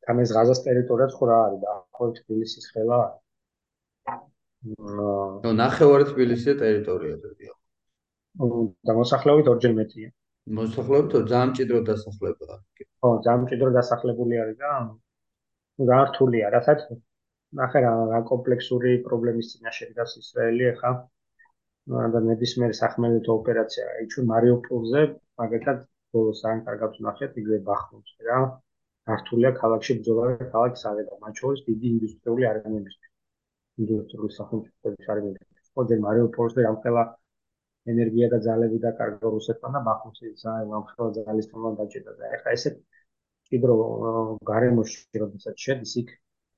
[0.04, 3.22] თან ეს გაზას ტერიტორიაც ხო რა არის და ახლა თბილისის ხელა არის.
[5.44, 7.56] ნუ ნახევარი თბილისის ტერიტორია ზოგიერთი.
[8.90, 10.08] დამოსახლებით ორჯერ მეტია.
[10.56, 12.56] მოსახლეობით ძალიან მჭიდრო დასახლებაა.
[13.00, 14.72] ხო, ძალიან მჭიდრო დასახლებული არის და
[15.90, 16.80] რა რთულია, რასაც
[17.60, 20.92] ნახე რა რა კომპლექსური პრობლემის წინაშე დგას ისრაელი ახლა
[22.14, 25.04] და ნებისმიერ სახმელეთო ოპერაცია აი ჩვენ მარიუპოლზე
[25.42, 25.78] მაგალითად
[26.16, 28.40] ბოლოს ძალიან კარგად ვნახეთ იგივე ბახმუტზე რა.
[29.20, 32.96] რთულია ქალაქში ბრძოლა და ქალაქის აღება მათ შორის დიდი ინდუსტრიული არენების
[33.84, 37.04] ინდუსტრიული სახელმწიფოების არენების ხო და მარიუპოლზე რამხელა
[37.92, 42.72] ენერგია და ძალები და კარგო რუსეთთან და ბახმუთის ამხელა ძალისთან დაჭირდა და ეხლა ესე
[43.50, 43.76] კიდრო
[44.50, 46.12] გარემოში როდესაც შედის იქ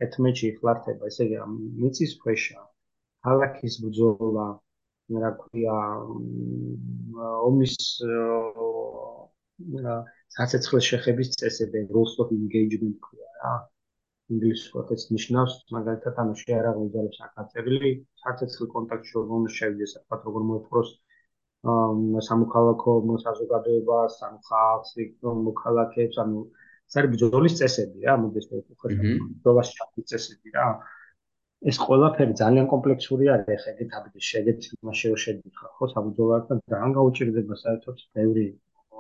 [0.06, 1.38] ეთმეჩი ხლართება ესე იგი
[1.82, 2.66] მიწის ქვეშა
[3.26, 4.48] ქალაქის ბრძოლა
[5.24, 5.78] რა ქვია
[7.48, 7.74] ომის
[10.36, 13.54] საცეცხლის შეხების წესები rules of engagement ქვია რა.
[14.34, 17.90] ინგლისურად ეს ნიშნავს მაგალითად ანუ შეარაღებული ძალებს აკაწერილი
[18.24, 20.92] საცეცხლ კონტაქტში რომ შევიდეს ახლა როგორ მოეფროს
[21.64, 22.92] სამოქალაქო
[23.24, 24.90] საზოგადოებას, ან ხალხს,
[25.48, 26.38] მოქალაქეებს, ანუ
[26.88, 30.66] ეს არის ბრძოლის წესები რა, მოდეს ვხერ ბრძოლის ჩათვლის წესები რა.
[31.70, 36.92] ეს ყველაფერი ძალიან კომპლექსური არის, ეხლა ეგეთ აბიჯი შეგეთ მასე რომ შედიხა, ხო, საბრძოლოებთან ძალიან
[36.96, 38.46] გაუჭირდება საერთოდ ბევრი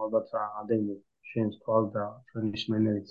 [0.02, 0.28] ალბათ
[0.60, 1.00] ადამიანი
[1.32, 3.08] შენს თვალ და ჩვენი სმენელიც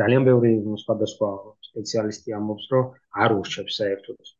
[0.00, 1.28] ძალიან ბევრი სხვადასხვა
[1.68, 2.84] სპეციალისტი ამბობს, რომ
[3.24, 4.34] არ ურჩევს საერთოდ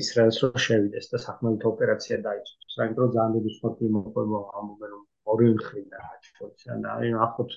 [0.00, 2.76] ისრაელს რომ შევიდეს და სახმელეთო ოპერაცია დაიწყოს.
[2.76, 7.50] საერთოდ ძალიან დიდი სპორტი მოყვება ამბობენ რომ ორი მხრიდან აჩვენებს და აი ახოთ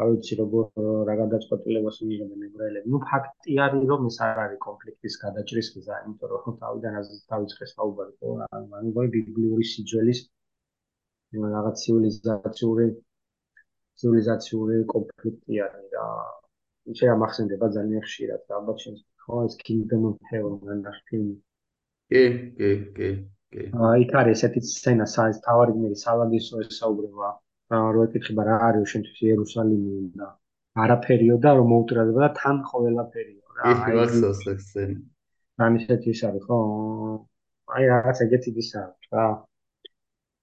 [0.00, 0.66] არ ვიცი როგორ
[1.08, 2.86] რა გადაწყვეტილებას მიიღებენ ებრაელები.
[2.92, 7.74] ნუ ფაქტი არის რომ ეს არ არის კონფლიქტის გადაჭრის გზა, იმიტომ რომ თავიდან ასე დაიწყეს
[7.76, 8.30] საუბარი, ხო?
[8.78, 10.20] ანუ ვაი ბიბლიური სიძველის
[11.56, 12.86] რაღაც ცივილიზაციური
[14.00, 16.06] ცივილიზაციური კონფლიქტი არის რა.
[16.86, 18.94] შეიძლება მახსენდება ძალიან ხშირად, ალბათ შენ
[19.24, 21.34] ხო ეს kingdom of heaven და ფილმი
[22.10, 22.22] კი
[22.58, 23.08] კი კი
[23.54, 23.66] კი.
[23.88, 27.30] აი იქ არის ესეთი სცენა საერთოდ თავარი მე სალაგისო ესაუბრება
[27.74, 30.28] რა ეკითხება რა არის შენთვის იერუსალიმი და
[30.84, 33.74] არაფერიო და რომ მოუტრადება და თან ყოველაფერიო რა.
[33.74, 34.98] აი ეს სცენა.
[35.60, 36.58] რა ისეთი ის არის ხო?
[37.76, 39.28] აი რაღაც ეგეთი ის არის რა.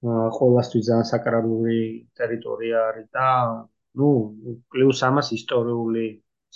[0.06, 1.80] ყოველასთვის ძალიან საკრალური
[2.20, 3.28] ტერიტორია არის და
[3.98, 4.08] ну
[4.72, 6.06] პლუს ამას ისტორიული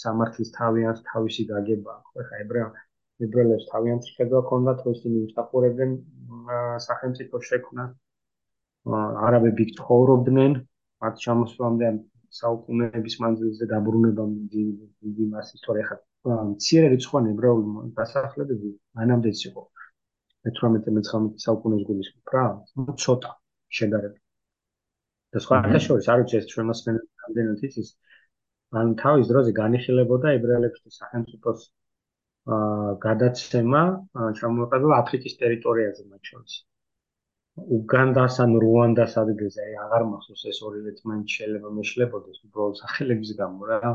[0.03, 2.71] სამართლის თავიანთ თავისი გაგება ხო ხა ებრაელ
[3.27, 5.91] ებრაელებს თავიანთი ხედვა ჰქონდათ რომ ისინი უსახურებდნენ
[6.87, 7.91] სახელმწიფო შექმნას
[9.27, 10.55] არაბები ცხოვრობდნენ
[11.05, 11.91] მათ ჩამოსვლამდე
[12.39, 14.63] საუკუნეების მანძილზე დაბრუნებამდე
[15.05, 15.97] დიდი მას ისტორია ხა
[16.51, 19.63] მცირე რიცხვანი ებრაული დასახლებები მანამდეც იყო.
[20.49, 22.45] 18-19 საუკუნის გულისხმობ რა
[23.03, 23.31] ცოტა
[23.79, 24.21] შედარებით.
[25.33, 25.57] და სხვა
[25.87, 27.89] შორის არ ვიცი ეს ჩვენ მას რამდენად იცის
[28.81, 31.80] ან თავის დროზე განიხილებოდა ებრაელების სახელმწიფოს აა
[33.05, 33.81] გადაცემა
[34.39, 36.53] ჩამოყალიბდა აფრიკის ტერიტორიაზე მათ შორის.
[37.77, 43.61] უგანდას ან რუანდას ადგილზე აი აღარ მახსოვს ეს ორივე თმანჩ შეიძლება მეშლებოდეს უბრალოდ სახელების გამო
[43.69, 43.91] რა.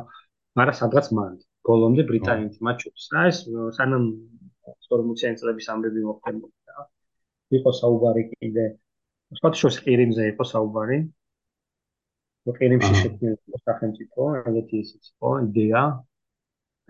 [0.60, 1.32] მაგრამ სადღაც მან
[1.66, 3.38] ბოლომდე ბრიტანეთი მათ შორის რა ეს
[3.78, 4.04] სანამ
[4.90, 6.86] 40 წლების ამბები მოხდებოდა
[7.58, 8.66] იყო საუბარი კიდე
[9.62, 10.98] შორის ყირიმზე იყო საუბარი.
[12.46, 15.82] ყირიმში შექმნილი სახელმწიფო, ეგეთი ისიც იყო იდეა,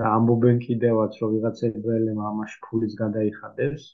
[0.01, 3.85] და ამბობენ კიდევაც რომ ვიღაც ებრაელებმა ამაში ფულის გადაიხადებს.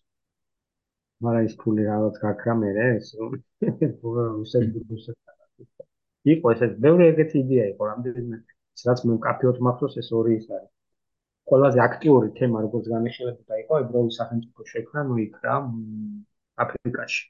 [1.24, 3.10] მაგრამ ეს ფული რაღაც გაქრა მე ეს
[4.38, 4.66] რუსეთ
[6.32, 8.36] იყო ეს ბევრი ეგეთი იდეა იყო რამდენიმე
[8.88, 10.70] რაც მე კაფეოთ მახსოვს ეს ორი ის არის.
[11.50, 15.56] ყველაზე აქტიური თემა როგორც განიხილებოდა იყო ებრაული სახელმწიფო შექმნა ნუ იქ რა
[16.64, 17.22] აფრიკაში.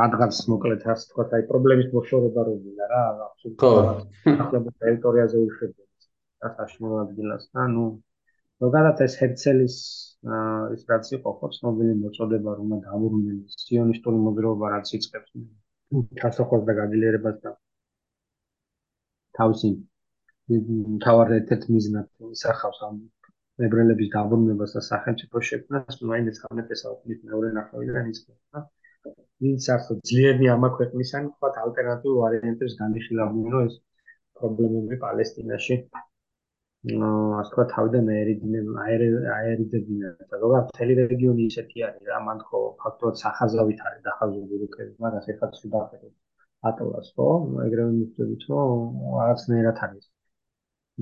[0.00, 4.00] რადგანაც მოკლედ ასე თქვა აი პრობლემის მოშორება როილა რა აბსოლუტურად.
[4.44, 5.87] ახლა ტერიტორიაზე უშვებია
[6.48, 7.84] ასაშნელ ადგილას და ნუ
[8.64, 9.76] ზოგადად ეს ჰერცელის
[10.76, 15.36] ის რაც იყო ხო ცნობილი მოწოდება რომ დაბრუნდნენ სიონისტური მოძრაობა რაც იწყებს
[16.22, 17.54] ჩასახვას და გაძლიერებას და
[19.40, 19.70] თავისი
[21.04, 22.98] თავარ ერთ-ერთ მიზნად ისახავს ამ
[23.66, 28.62] ებრაელების დაბრუნებას და სახელმწიფო შექმნას, ნუ აი 19 საუკუნის მეორე ნახევრიდან იწყება.
[29.48, 33.74] ის ახლა ძლიერი ამა ქვეყნისან თქვა ალტერნატიულ ვარიანტებს განიხილავდნენ, რომ ეს
[34.38, 35.78] პრობლემები პალესტინაში
[36.86, 43.80] ასე თქვა თავიდან აერიდებინა და როგორ მთელი რეგიონი ისეთი არის რა მან ხო ფაქტობრივად სახაზავით
[43.88, 46.16] არის დახაზული რუკები მაგას ეხლა ცუდახერებს
[46.70, 47.26] ატლას ხო?
[47.66, 50.06] ეგრევე მივხვდებით რომ რაღაცნაირად არის.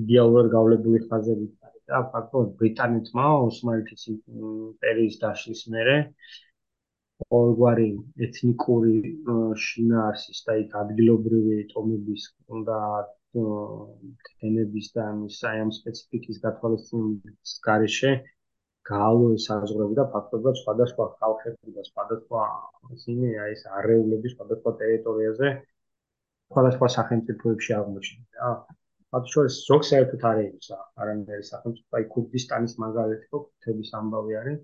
[0.01, 5.97] იდეალურად გავლებული ხაზები არის და ფაქტობრივად ბრიტანეთმა ოსმალეთის იმპერიის დაშლის მერე.
[7.25, 7.87] ყოველგვარი
[8.27, 8.95] ეთნიკური
[9.67, 12.27] შინაარსის და იქ ადგილობრივი ტომების
[12.69, 12.81] და
[13.35, 18.11] თემების და ამის აი ამ სპეციფიკის გათვალისწინების გარეშე
[18.89, 22.43] გაალო ეს საზღვრები და ფაქტობრივად სხვადასხვა ხალხები და სხვადასხვა
[22.97, 25.51] ისინი აი ეს არეულები სხვადასხვა ტერიტორიაზე
[26.51, 28.51] სხვადასხვა სახელმწიფოებში აღმოჩნდა რა.
[29.15, 34.59] მათ შორის ზოგ საერთოდ არის არანაირი სახელმწიფო აი ქურდისტანის მაგალითი ხო თების ამბავი არის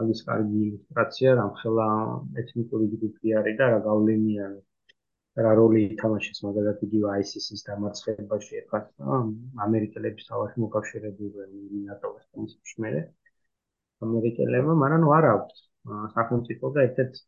[0.00, 1.88] მაგის კარგი ილუსტრაცია რამხელა
[2.44, 4.48] ეთნიკური ჯგუფი არის და რა გავლენია
[5.44, 8.80] რა როლი ითამაშეს მაგალითად იგივე ISIS-ის დამარცხებაში ახლა
[9.66, 11.30] ამერიკელების თავში მოკავშირეები
[11.88, 13.02] ნატოს კომისიაში მერე
[14.04, 15.60] ამერიკელებმა, მაგრამ ნუ არ აქვს
[16.14, 17.20] სახელმწიფო და ერთ-ერთ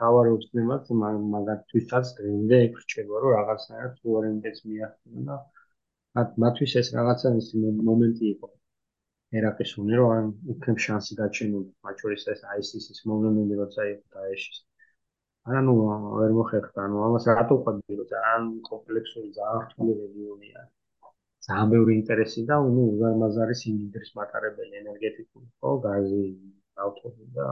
[0.00, 0.90] თავარ უცნემად
[1.34, 5.38] მაგათთვისაც დღემდე ეკრჩება, რომ რაღაცნაირად სუვერენიტეტს მიაღწია და
[6.18, 7.48] მათ მათთვის ეს რაღაცა ის
[7.88, 8.50] მომენტი იყო.
[9.38, 14.58] ერაყის უნი რომ ან უფრო შანსი გაჩენილი, მათ შორის ეს ISIS-ის მოვლენები როცა იყო დაეშის.
[15.44, 15.72] არა ნუ
[16.18, 20.60] ვერ მოხერხდა, ნუ ამას რატო ყვები, რომ ძალიან კომპლექსური, ძალიან რთული რეგიონია.
[21.46, 26.22] ძალიან ბევრი ინტერესი და ნუ უზარმაზარი სიმდიდრის მატარებელი ენერგეტიკული ხო გაზი
[26.84, 27.48] ავტობუსი და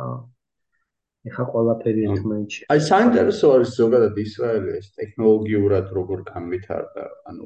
[1.29, 2.61] ეხა ყველაფერი ერთმანეთში.
[2.73, 7.45] აი საინტერესო არის ზოგადად ისრაელის ტექნოლოგიურად როგორ განვითარდა ანუ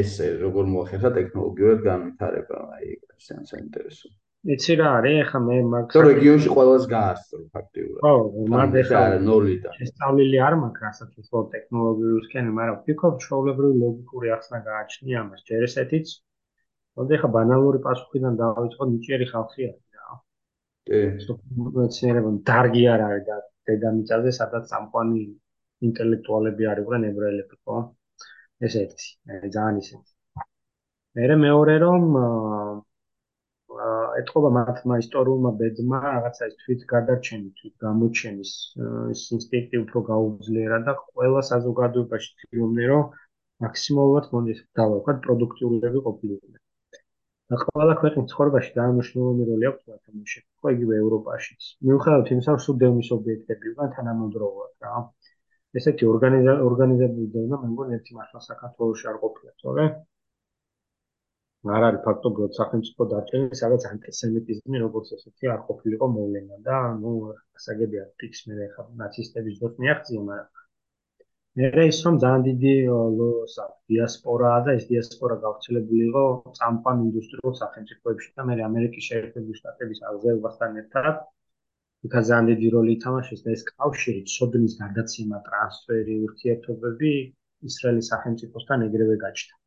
[0.00, 0.12] ეს
[0.44, 6.84] როგორ მოახერხა ტექნოლოგიურად განვითარება აი ეს საინტერესო იცი რა არის ახლა მე მაგ რეგიონში ყოველს
[6.92, 7.98] გაასწრო ფაქტიურად.
[8.04, 9.72] ხო მაგ ახლა ნოლიდან.
[9.80, 15.66] შესწავლილი არ მაქვს რასაც უფრო ტექნოლოგიურ სკენი მაგრამ ვფიქრობ ჩვეულებრივი ლოგიკური ახსნა გააჩნია ამას ჯერ
[15.68, 16.06] ესეთიც.
[16.96, 20.08] მოდი ახლა ბანალური პასუხიდან დავიწყოთ ნიჭიერი ხალხი არის რა
[20.88, 21.00] კი
[21.76, 23.36] მეცნიერება დარგი არ არის და
[23.68, 25.20] დედამიწაზე სადაც სამყარო
[25.90, 27.76] ინტელექტუალები არიან ებრაელები ხო?
[28.64, 29.08] ეს ერთი
[29.52, 30.10] ძალიან ისეთი.
[31.18, 32.02] მე მეორე რომ
[34.20, 38.52] ეთყობა მათმა ისტორიულმა ბედმა რაღაცა ის თვით გადარჩენი თვით გამოჩენის
[39.14, 43.04] ის ინსტინქტი უფრო გაუძლიერა და ყველა საზოგადოებაში ცდილობდნენ რომ
[43.66, 46.60] მაქსიმალურად მონდეს დავაქვათ პროდუქტიულები ყოფილიყვნენ
[47.50, 51.62] და ყველა ქვეყნის ცხოვრებაში დაამუშნელებელი როლი აქვს თამაში ხო იგივე ევროპაშიც.
[51.88, 55.00] მიუხედავად იმისა რომ სუდევნის ობიექტები უკან თანამედროვეა რა.
[55.80, 59.84] ესეთი ორგანიზებული დევნა მე მგონი ერთი მართლა საქართველოს არ ყოფილა თორე
[61.68, 67.12] არ არის ფაქტობრივად სახელმწიფო დარჩენა, სადაც ანტისემიტიზმი როგორც ესეთი არ ყოფილიყო მოვლენა და ნუ
[67.58, 70.60] ასაგებია ფიქს მე ხა ნაცისტების დროს მიაღწია, მაგრამ
[71.60, 72.72] მე ის რომ ძალიან დიდი
[73.18, 76.24] ლოსა დიასპორაა და ეს დიასპორა გავრცელებული იყო
[76.60, 81.22] წამყვან ინდუსტრიულ სახელმწიფოებში და მე ამერიკის შეერთებული შტატების აღზევასთან ერთად
[82.08, 87.12] იქა ძალიან დიდი როლი ითამაშეს და ეს კავშირი სოდნის გადაცემა, ტრანსფერი, ურთიერთობები
[87.70, 89.59] ისრაელის სახელმწიფოსთან ეგრევე გაჩნდა.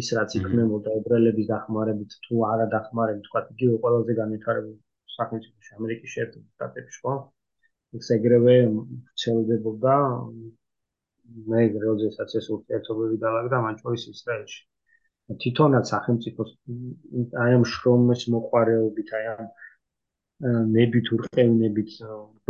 [0.00, 4.78] ის რაც იქმნებოდა ებრაელების დახმარებით თუ არა დახმარებით, თქვა იგივე ყველაზე განვითარებული
[5.16, 7.14] სახელმწიფოში ამერიკის შეერთებული შტატებში, ხო?
[7.96, 8.56] ის ეგრევე
[9.22, 9.96] ცელდებოდა
[11.50, 14.60] მე როდესაც ეს ურთიერთობები დაალაგდა მანჩორის ისრაელში.
[15.42, 16.50] თვითონაც სახელმწიფოს
[17.44, 19.48] აი ამ შრომის მოყარეობით, აი ამ
[20.76, 21.96] ნებით ურყევნებით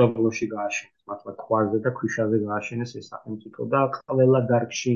[0.01, 4.95] ბაბლოში გააშენეს, მართლა ქვაზე და ქვიშაზე გააშენეს ეს სახელმწიფო და ყველა დარგში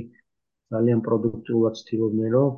[0.74, 2.50] ძალიან პროდუქტიულად ცდილობდნენ რომ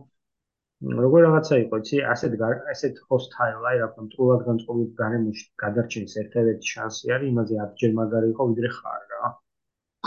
[0.83, 2.33] როგორ რაღაცა იყო იცი ასეთ
[2.73, 7.93] ასეთ ჰოსტაილ აი რა თქმა უნდა თულად განწყობილ გარემოში გადარჩენის ერთ-ერთი შანსი არის იმაზე აბჯერ
[7.99, 9.31] მაგარი იყო ვიდრე ხარ რა.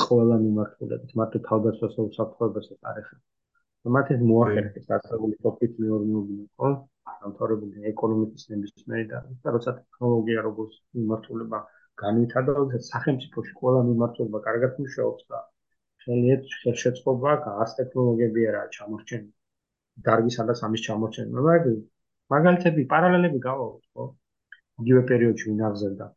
[0.02, 3.24] ყველა მიმართულებით მარტო თავდაცვას უსაფრთხოებას არ ეხება.
[3.96, 6.70] მათ ეს მოახერხეს ასეული პროფიტ მეურნეობილი იყო
[7.24, 11.60] დამთავრებული ეკონომიკის ნებისმიერი და როცა ტექნოლოგია როგორც მიმართულება
[12.04, 15.46] განვითარდა, სახელმწიფოში ყველა მიმართულება კარგად მუშაობს და
[16.06, 19.34] შეიძლება ხელშეწყობა გას ტექნოლოგიები არა ჩამორჩენილი.
[20.08, 21.78] დარგი სადაც ამის ჩამორჩენება მაგრამ
[22.34, 24.06] მაგალითები პარალელები გავაუწყო ხო?
[24.84, 26.08] იგივე პერიოდში ვინახზევდა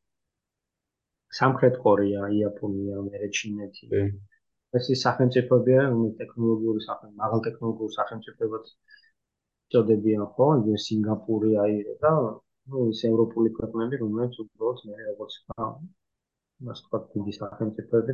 [1.38, 3.86] სამხრეთ კორეა იაპონია ამერე ჩინეთი.
[4.78, 8.72] ეს ის სახელმწიფოებია რომელიც ტექნოლოგიური სახელმწიფო მაღალ ტექნოლოგიურ სახელმწიფოებად
[9.74, 10.48] წოდებიან ხო?
[10.60, 12.12] იგივე სინგაპური აირე და
[12.72, 15.38] ნუ ის ევროპული ქვეყნები რომელიც უბრალოდ მე როგორც
[16.66, 18.12] მას თქვა დიდი სახელმწიფოები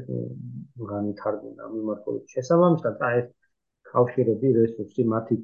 [0.92, 2.36] განვითარდნენ ამ მიმართულებით.
[2.36, 3.28] შესაბამისად, აი ეს
[3.90, 5.36] კავშირები, რესურსი, მათი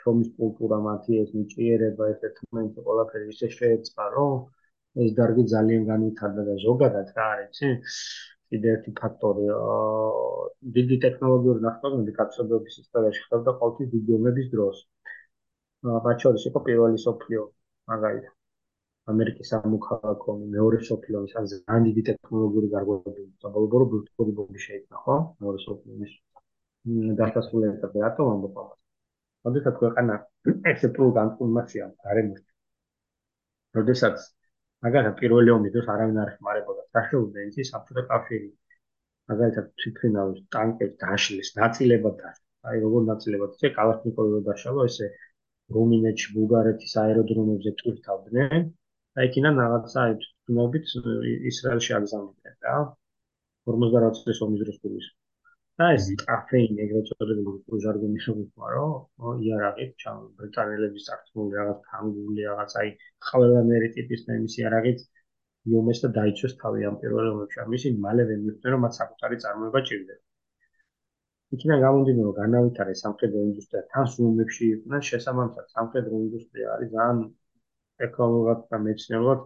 [0.00, 6.44] შრომის კულტურა მათი ეს ნიჭიერება ეს ერთმანეთი ყველაფერი ისე შეეწყა რომ ეს დარგი ძალიან განვითარდა
[6.48, 7.60] და ზოგადად რა არის
[8.50, 9.46] კიდე ერთი ფაქტორი
[10.78, 14.82] დიდი ტექნოლოგიური ნახტომები კაცობრიობის ისტორიაში ხდება ყოველთვის დიდი ომების დროს
[16.08, 17.46] მათ შორის იყო პირველი სოფლიო
[17.94, 18.39] მაგალითად
[19.10, 25.16] ამერიკის სამოქალაქო მეორე სოფლიო ომის ან ძალიან დიდი ტექნოლოგიური გარკვევები საბოლოო ბრძოლა ბომბი შეიქმნა ხო
[25.44, 26.12] მეორე სოფლიო ომის
[27.20, 28.78] დასასრულებლად რატომ ამბობ ამას?
[29.48, 30.14] როდესაც ქვეყანა
[30.72, 32.48] ესე პრულ განკურნაცია გარემოში.
[33.78, 34.16] როდესაც
[34.86, 38.48] მაგალითად პირველი ომი დროს არავინ არ ხმარებოდა საშუალო ის საბჭოთა კავშირი.
[39.30, 42.30] მაგალითად ციფრინავის ტანკებს დაშლის ნაწილებად და
[42.70, 45.06] აი როგორ ნაწილებად ეს კალაშნიკოვი დაშალო ესე
[45.76, 48.64] რუმინეთში ბულგარეთის აეროდრომებზე ტვირთავდნენ.
[49.18, 50.92] აი იქიდან რაღაცა თუნობით
[51.52, 52.76] ისრაელში აგზავნიდნენ რა.
[53.72, 55.20] 48 წლის ომის დროს გულისხმობ.
[55.80, 62.74] და ეს კაფეინი ეგრეთ წოდებული ჟარგონი შეგვიქვა რომ იარაღით ჩამ ბრიტანელების წარსული რაღაც თანგული რაღაც
[62.80, 62.90] აი
[63.28, 65.00] ყველანაირი ტიპის ნემის იარაღით
[65.72, 71.56] იომეს და დაიცვეს თავი ამ პირველ ომებში ამისი მალევე მიხვდნენ რომ მათ საკუთარი წარმოება ჭირდება
[71.56, 77.24] იქიდან გამომდინარე რომ განავითარე სამხედრო ინდუსტრია თან სულმებში იყვნენ შესაბამისად სამხედრო ინდუსტრია არის ძალიან
[78.08, 79.42] ეკონომიკურად და მეცნიერულად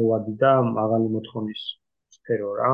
[0.00, 1.64] ევადი და მაღალი მოთხოვნის
[2.16, 2.70] სფერო რა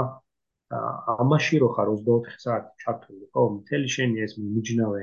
[1.24, 5.02] ამაში რო ხარ 24 საათი ჩართული ხო მთელი შენი ეს მიჯნავე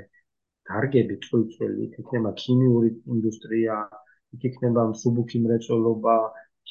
[0.69, 3.77] დარგები წულწული იქნება ქიმიური ინდუსტრია
[4.49, 6.15] იქნება მსუბუქი მრეწველობა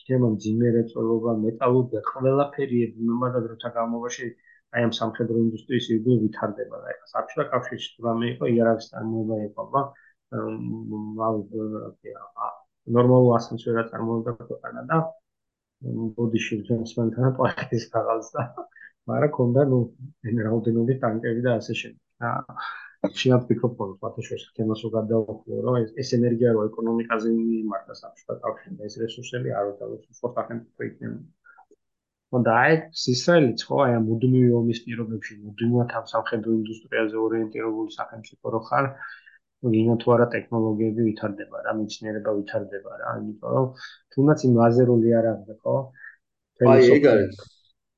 [0.00, 4.28] იქნება მძიმე მრეწველობა მეტალურგია ყველაფერი მომადად როცა გამოვაში
[4.76, 9.36] აი ამ სამხედრო ინდუსტრიის იდეა ვითარდება და ეხლა საბჭოთა კავშირში თუ რამე იყო იარაღის წარმოება
[9.48, 9.62] იყო
[12.94, 14.98] ნორმალურ ასანსორად წარმოება ქვეყანა და
[16.16, 18.42] ბოდიში ჯენსმენთან პარკის ქაღალდს და
[19.10, 19.78] მაგრამ ქონდა ნუ
[20.46, 22.02] რაოდენობით ტანკები და ასე შემდეგ.
[23.06, 28.78] შეიძლება ვფიქრობ, რომ ფათაშოს თემას რო გადავხო, რომ ეს ენერგია რო ეკონომიკაზე მიმართა საფშთა კავშირი,
[28.88, 29.84] ეს რესურსები არ უნდა
[30.18, 31.20] სპორტახენტო იქნება.
[32.46, 32.72] და აი
[33.14, 38.84] ისრაელიც ხო აი ამ მუდმივი ომის პირობებში მუდმივად ამ სამხედრო ინდუსტრიაზე ორიენტირებული სახელმწიფო რო ხარ,
[39.64, 43.66] ვინა თუ არა ტექნოლოგიები ვითარდება რა, მეცნიერება ვითარდება რა, იმიტომ რომ
[44.14, 45.76] თუნდაც იმ ლაზერული არ არის ხო?
[46.72, 47.36] აი ეგ არის.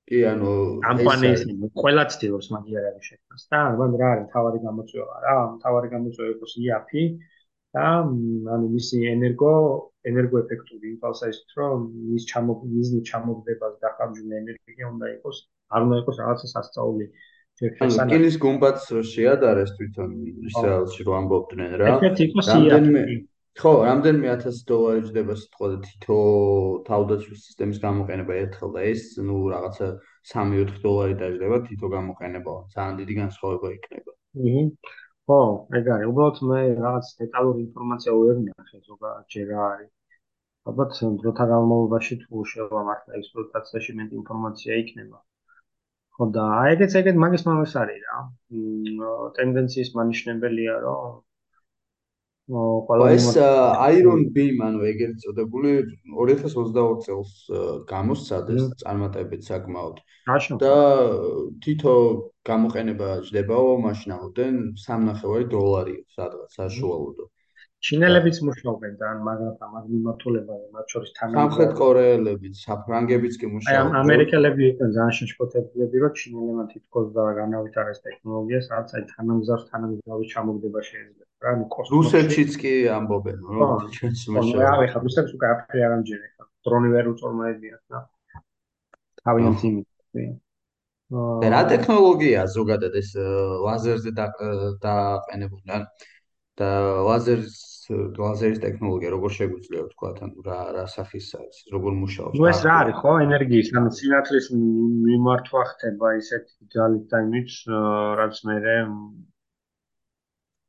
[0.09, 0.53] კი ანუ
[0.85, 1.43] კამპანიის
[1.81, 5.35] ყველა ცდილობს მაგიარების შექმნას და ანუ რა არის თავარი გამოწვევა რა?
[5.65, 7.03] თავარი გამოწვევა იყოს იაფი
[7.77, 7.85] და
[8.55, 9.53] ანუ მისი ენერგო
[10.11, 11.85] ენერგოეფექტური იმპულსა ის რომ
[12.17, 15.37] ის ჩამოგიზნი ჩამოგდებას დახარჯული ენერგია უნდა იყოს
[15.77, 17.07] არ უნდა იყოს რაღაცა სასწაული
[17.59, 20.15] კინის გუმბათს რო შეადარეს თვითონ
[20.51, 23.19] ისრაელში რო ამბობდნენ რა ეს იყოს იაფი
[23.59, 26.17] ხო, რამდენიმე 1000 დოლარი ჯდება სიტყვა და თითო
[26.89, 29.89] თავდაცვის სისტემის გამოყენება ერთხელ და ეს ნუ რაღაცა
[30.31, 32.55] 3-4 დოლარი დაждდება თითო გამოყენება.
[32.75, 34.13] ძალიან დიდი განსხვავება იქნება.
[34.47, 34.63] აჰა.
[35.27, 35.41] ხო,
[35.79, 36.07] ეგ არის.
[36.13, 39.91] უბრალოდ მე რაღაც დეტალური ინფორმაცია ვერ ვნახე ზოგადად ჯერ არის.
[40.69, 40.91] ალბათ
[41.25, 45.19] დროთა განმავლობაში თუ შევამართლა ექსპლუატაციაში მე ინფორმაცია იქნება.
[46.19, 48.19] ხო და აი ეგეც ეგეთ მაგის მომეს არის რა.
[49.39, 51.19] ტენდენციის მანიშნებელია რომ
[52.89, 53.27] ყველა ეს
[53.95, 55.73] Iron Beam ანუ ეგრეთ წოდებული
[56.17, 57.33] 2022 წელს
[57.93, 59.97] გამოსცადეს წარმატებით საკმაოდ.
[60.65, 60.75] და
[61.65, 61.95] თითო
[62.51, 64.55] გამოყენება ჯდებაო მაშინ ამოდენ
[64.87, 67.27] 3.5 დოლარი სადღაც საშუალოდ
[67.79, 73.93] ჩინელებიც მუშაობენ და მაგრამ ამას მიმართულებაა მათ შორის თანამედროვე სამხრეთ კორეელებიც, საფრანგებიც კი მუშაობენ.
[73.95, 80.27] აი ამერიკელები იყვნენ ძალიან შეშფოთებულები, რომ ჩინელებმა თითქოს და განავითარეს ტექნოლოგია, სადაც აი თანამგზავრ თანამგზავრი
[80.35, 81.25] ჩამოგდება შეიძლება.
[81.39, 81.95] რა, ანუ კოსმოსში.
[81.95, 84.67] რუსეთშიც კი ამბობენ, რომ ჩვენს მუშაობენ.
[84.75, 86.45] აი, ახლა რუსეთს უკვე აფრე არ ამჯერე, ხა.
[86.67, 87.99] დრონი ვერ უწორმოებიათ და
[89.23, 89.89] თავიანთი იმით.
[91.41, 93.11] და რა ტექნოლოგია ზოგადად ეს
[93.65, 95.63] ლაზერზე დააყენებული?
[96.59, 96.71] და
[97.09, 97.57] ლაზერის
[97.89, 102.37] ლაზერის ტექნოლოგია როგორ შეგვიძლია ვთქვა თან რა რა სახის არის როგორ მუშაობს?
[102.37, 104.47] ნუ ეს რა არის ხო ენერგიის ანუ სინათლის
[105.09, 107.51] მიმართვა ხდება ისეთი ძალით და იმით
[108.21, 108.57] რაც მე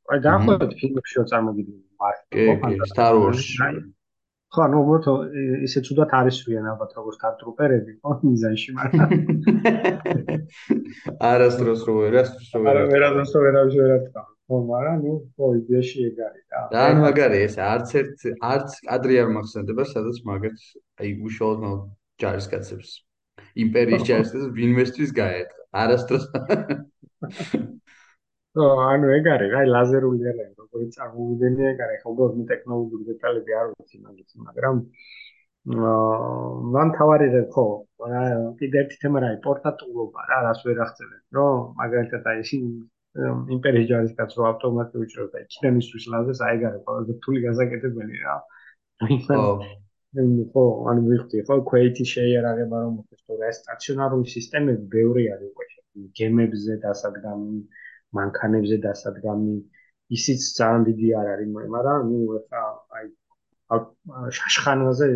[0.09, 3.45] აი დაახლოებით ფილმებშიო წარმოგიდგენთ მარკეტ ხო კი Star Wars
[4.55, 5.13] ხო ნუ მოთო
[5.67, 9.09] ისე თუდად არის რიან ალბათ როგორც კარტრუპერები ხო მიზანში მაგრამ
[11.31, 13.99] არასდროს რო ვერასდროს რო ვერა ვერასდროს რო ვერა
[14.49, 16.61] ვერა ხო, მაგრამ ნუ ხო იდეაში ეგ არის რა.
[16.73, 20.57] და ან მაგარი ეს არც ერთ არც კადრი არ მახსენდება, სადაც მაგაც
[21.01, 21.81] აი უშუალოდ
[22.23, 22.91] ჯარისკაცებს
[23.63, 25.61] იმპერიის ჯარისკაცებს ვინმესთვის გაეთხა.
[25.83, 26.23] არასდროს.
[28.57, 33.51] ხო, ანუ ეგ არის, აი ლაზერული არის, როგორც წარმოვიდგენია, ეგ არის, ხო, უბრალოდ ტექნოლოგიური დეტალები
[33.59, 34.75] არ ვიცი მაგის, მაგრამ
[35.69, 35.93] აა
[36.73, 37.65] მან თავარი რა ხო,
[38.59, 42.41] კიდე ერთი თემა რა, პორტატულობა რა, რას ვერ აღწევენ, რომ მაგალითად აი
[43.55, 48.35] იმპერიის ჯარისკაც რო ავტომატურად უჭერდა იქიდან ისვის ლაზერს აი გარე ყველაზე რთული გასაკეთებელი რა.
[49.25, 49.41] ხო.
[50.53, 55.65] ხო ანუ ვიხდი ხო კვეიტი შეიარაღება რომ მოხდეს თორე ეს სტაციონარული სისტემები ბევრი არის უკვე
[56.19, 57.59] გემებზე დასადგამი
[58.19, 59.55] მანქანებზე დასადგამი
[60.17, 62.63] ისიც ძალიან დიდი არ არის მაგრამ ნუ ხა
[62.97, 63.05] აი
[64.37, 65.09] შაშხანაზე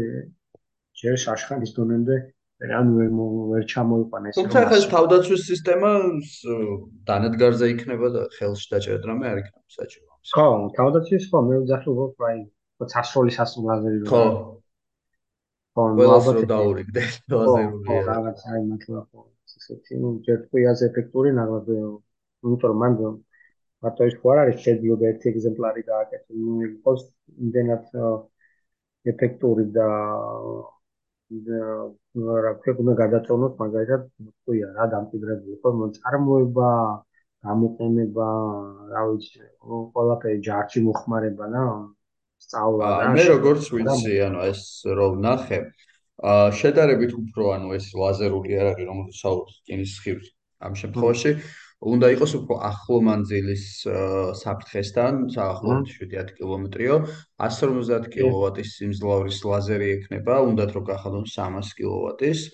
[1.01, 2.17] ჯერ შაშხანის დონემდე
[2.61, 3.09] ან ვერ
[3.51, 5.89] ვერ ჩამოიყვანეს თუმცა ხა ეს თავდაცვის სისტემა
[7.09, 10.45] დანადგარზე იქნება და ხელში დაჭერეთ რამე არ იქნება საჭირო ხო
[10.77, 12.39] თავდაცვის ხო მე ვძახი უფრო აი
[12.77, 14.23] ხო სასროლი სასულაზერი რო ხო.
[15.75, 19.27] ხო ალბათ რომ დაურიგდე ლაზერული ხო რაღაც აი მართლა ხო
[19.57, 22.93] ესეთი ნუ ჯერ ყიაზე ეფექტური ნაღმად იმიტომ რომ მან
[23.83, 27.01] მარტო ის არ არის შეიძლება ერთი ეგზემპლარი გააკეთო ნუ იყოს
[27.47, 27.83] იმდენად
[29.11, 29.87] ეფექტური და
[32.43, 36.69] რა ქვია გადაწონოს მაგალითად თქვია რა დამკვიდრებული ხო მოწარმოება
[37.47, 38.27] გამოყენება
[38.93, 39.41] რა ვიცი
[39.95, 41.63] ყველაფერი ჯარში მოხმარება რა
[42.43, 44.61] სწავლა და მე როგორც ვიცი ანუ ეს
[44.99, 45.59] რო ვნახე
[46.61, 50.27] შედარებით უფრო ანუ ეს ლაზერული არ არის რომელსაც საუბრობთ კინის სხივს
[50.63, 51.31] ამ შემთხვევაში
[51.83, 53.63] უნდა იყოს უფრო ახლო მანძილის
[54.39, 56.97] საფრთხესთან, საახლოდ 7 კილომეტრიო,
[57.47, 62.51] 150 კილოვატის სიმძლავრის ლაზერი ექნება, უნდათ რომ გახადონ 300 კილოვატის.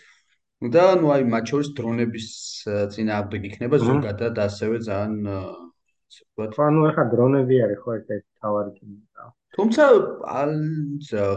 [0.60, 2.26] და ნუ აი მათ შორის დრონების
[2.68, 6.58] წინააღმდეგ იქნება ზოგადად ასევე ძალიან ვთქვათ.
[6.68, 9.30] ანუ ეხა დრონები არის ხო ერთ-ერთი თავარი თემა.
[9.56, 9.84] თუმცა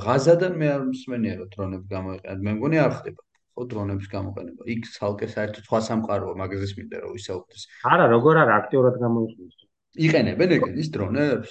[0.06, 2.40] ღაზადან მე არ მსმენია რომ დრონები გამოიყენოთ.
[2.46, 3.22] მე მგონი არ ხდება.
[3.52, 4.62] ხო დრონების გამოყენება.
[4.74, 7.62] იქ ცალკე საერთოდ სხვა სამყაროა მაგაზის მინდა რომ ვისაუბრდეს.
[7.92, 9.58] არა, როგორ არა აქტიურად გამოიყენებს.
[10.06, 11.50] იყენებენ ეგენის დრონებს?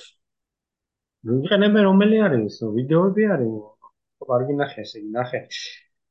[1.30, 2.56] იყენებენ რომელი არის?
[2.78, 3.54] ვიდეოები არის?
[4.18, 5.42] ხო, კარგი ნახე ესე, ნახე.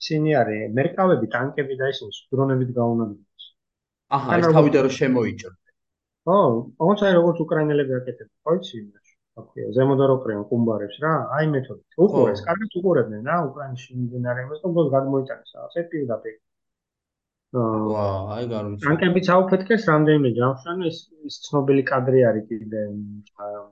[0.01, 3.27] ისინი არის მერკავები, ტანკები და ისინი დრონებით გაუნადგენ.
[4.15, 5.53] აჰა, ეს თავიდან რომ შემოიჭრ.
[6.27, 6.39] ხო,
[6.79, 8.79] თუმცა როგორც უკრაინელები აკეთებენ, ხო იცი?
[9.41, 11.83] აკვია ზემოდან რო ყრიან კუმბარებს რა აი მეთოდი.
[12.07, 16.39] უყურეს კარგად უყურებდნენ რა უკრაინაში მიმდინარეობას და ბოლოს გადმოიტანეს რა ასე პირდაპირ.
[17.51, 18.03] ვა
[18.35, 22.83] აი გარუჩი ანკებიც აუფეთქეს რამდენიმე ჯამშან ეს ის ცნობილი კადრი არის კიდე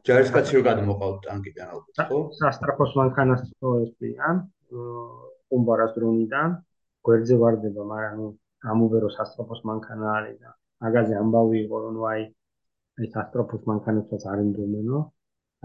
[0.09, 2.19] ჯარისკაცი რო გადმოყავთ ტანკიდან ალბათ ხო?
[2.41, 4.41] სასტრაფოს მანქანას წოესწიან
[5.53, 6.57] კუმბარას დრონიდან
[7.07, 8.27] გვერდზე ვარდება მაგრამ ნუ
[8.73, 10.51] ამუბერო სასტრაფოს მანქანა არის და
[10.87, 12.27] მაგაზე ამბავი იყო რომ აი
[13.07, 15.05] ეს სასტრაფოს მანქანასაც არ იმდომენო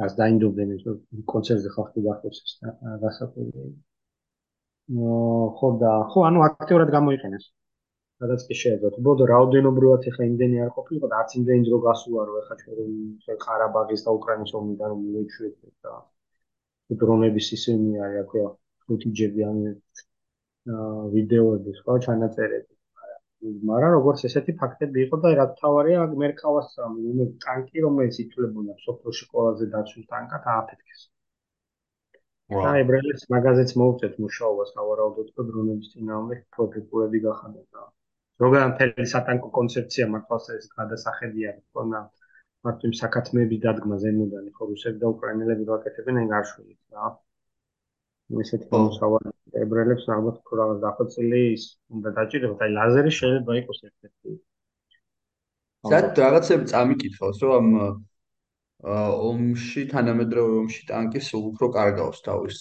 [0.01, 0.83] ას დაინდობდნენ ეს
[1.31, 3.65] კონცერტზე ხალხი დახოცეს და გასაკვირია.
[4.97, 5.17] ნო
[5.59, 7.45] ხო და ხო ანუ აქტიურად გამოიყენეს.
[8.23, 8.97] სადაც კი შეიძლება.
[9.05, 14.05] ბოდო რაოდენობრივად ეხა იმდენი არ ყოფილიყო და არც იმდენი დრო გასულა რომ ეხა ჩვენ ყარაბაღის
[14.05, 15.93] და უკრაინის ომიდან მოიშვიეთ და
[17.03, 18.43] დრონების ისინი არის აქვე
[18.87, 19.57] ფუტიჯები ან
[21.15, 22.72] ვიდეოები სხვა ჩანაწერები.
[23.69, 29.67] მაგრამ როგორც ესეთი ფაქტები იყო და რა თავარია მერკავას მე ტანკი რომელიც ითვლებოდა სოფლში ყველაზე
[29.73, 31.01] დაცულ ტანკად ააფეთქეს.
[32.53, 37.85] და ებრაელებს მაგაზეც მოუწევთ მუშაობას ავარაუდოთ და დრონების წინააღმდეგ პროფიტულები გახადოთ და
[38.43, 42.01] ზოგადად მთელი სატანკო კონცეფცია მართლაც ეს გადასახედია თქონა
[42.67, 47.11] მარტო იმ საკათმეების დადგმა ზემოდან ხო რუსები და უკრაინელები გააკეთებენ ეგ არ შვილით რა.
[48.43, 51.63] ესეთი მოსავალი ებრაელებს ალბათ უფრო რაღაც დახოცილი ის
[51.95, 52.59] უნდა დაჭიროთ.
[52.63, 54.31] აი ლაზერი შეიძლება იყოს ერთ-ერთი.
[55.91, 57.99] ზად რაღაცები წამიკითხავს რომ ამ
[58.84, 62.57] ომში თანამედროვე ომში ტანკი სულ უფრო კარგავს თავის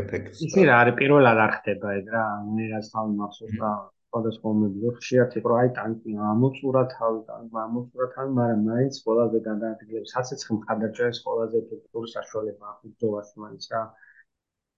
[0.00, 0.42] ეფექტს.
[0.48, 2.24] ისე რა არის პირველად არ ხდება ეგ რა
[2.56, 3.72] მე რაც თავი მახსოვს რა
[4.08, 4.90] სხვადასხვა ომები.
[4.98, 11.18] ხშირად იყო აი ტანკი ამოწურა თავი ტანკი ამოწურა თავი მაგრამ მაინც ყველაზე გადაადგილებს საცეცხლო ხადაჭერას
[11.24, 13.82] ყველაზე ეფექტური საშუალება ახლა ბრძოლაში მაინც რა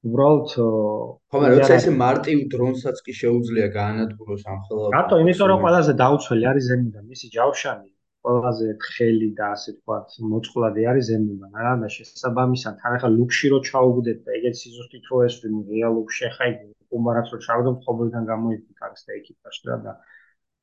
[0.08, 5.18] უბრალოდ ხომ არა როცა ესე მარტივ დრონსაც კი შეუძლია გაანადგუროს ამ ხელოვნებას რატო?
[5.22, 7.04] იმიტომ რომ ყველაზე დაუცველი არის ზემოდან.
[7.12, 7.90] მისი ჯავშანი
[8.24, 11.52] ყველაზე თხელი და ასე ვთქვათ მოწყვლადი არის ზემოდან.
[11.64, 16.52] რა და შესაბამისად თან ახლა ლუქში რო ჩაუგდეთ და ეგეც სიზუსტით რო ესვრი რეალურში ხაი
[16.96, 17.38] უმარაც რო
[17.84, 19.94] ხოლმე გამოიწვით არის და ეკიპაჟი და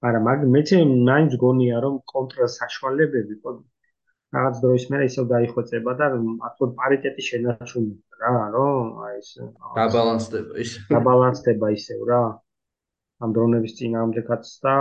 [0.05, 0.69] მაგრამ მაგ მეც
[1.09, 3.53] მაინც გონია რომ კონტრა საშუალებები ხო
[4.35, 6.07] რაღაც დროის მერე ისევ დაიხვეწება და
[6.49, 9.29] ახლოდ პარიტეტი შენარჩუნდება რა რომ აი ეს
[9.79, 10.71] დაბალანსდება ის.
[10.91, 12.23] დაბალანსდება ისევ რა.
[13.23, 14.73] ამ დრონების წინააღმდეგაც და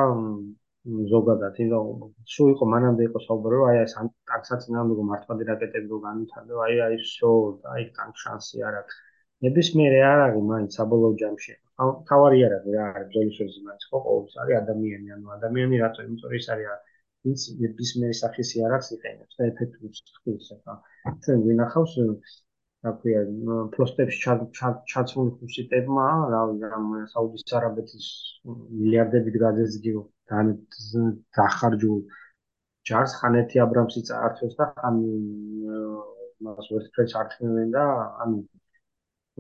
[1.13, 3.95] ზოგადად იმიტომ სულ იყო მანამდე იყო საუბარი რომ აი ეს
[4.31, 7.31] ტანკსაც წინააღმდეგო მართლმადიდ რაკეტები რო განვითარდება აი აი შო
[7.75, 8.99] აი ტანკ შანსი არ აქვს.
[9.47, 11.55] ნებისმიერი არ არის მაინც საბოლოო ჯამში.
[12.11, 16.39] თავარი არ არის რა ბრძოლის მაინც ხო ყოველთვის არის ადამიანი ანუ ადამიანი რატო იმიტომ რომ
[16.41, 16.69] ის არის
[17.27, 20.75] ვინც ნებისმიერი სახის იარაღს იყენებს და ეფექტურს ხდის ახლა.
[21.27, 21.95] ჩვენ ვინახავს
[22.87, 23.21] რა ქვია
[23.75, 24.35] ფლოსტებში
[24.93, 28.07] ჩაცმული ხუსიტებმა რა ვიცი საუდის არაბეთის
[28.79, 30.03] მილიარდებით გაძეძგიო
[30.33, 30.45] და
[31.39, 31.99] დახარჯულ
[32.91, 35.01] ჯარს ხანეთი აბრამსი წაართვეს და ხან
[36.47, 37.85] მას ვერცფერს არჩევენ და
[38.25, 38.39] ანუ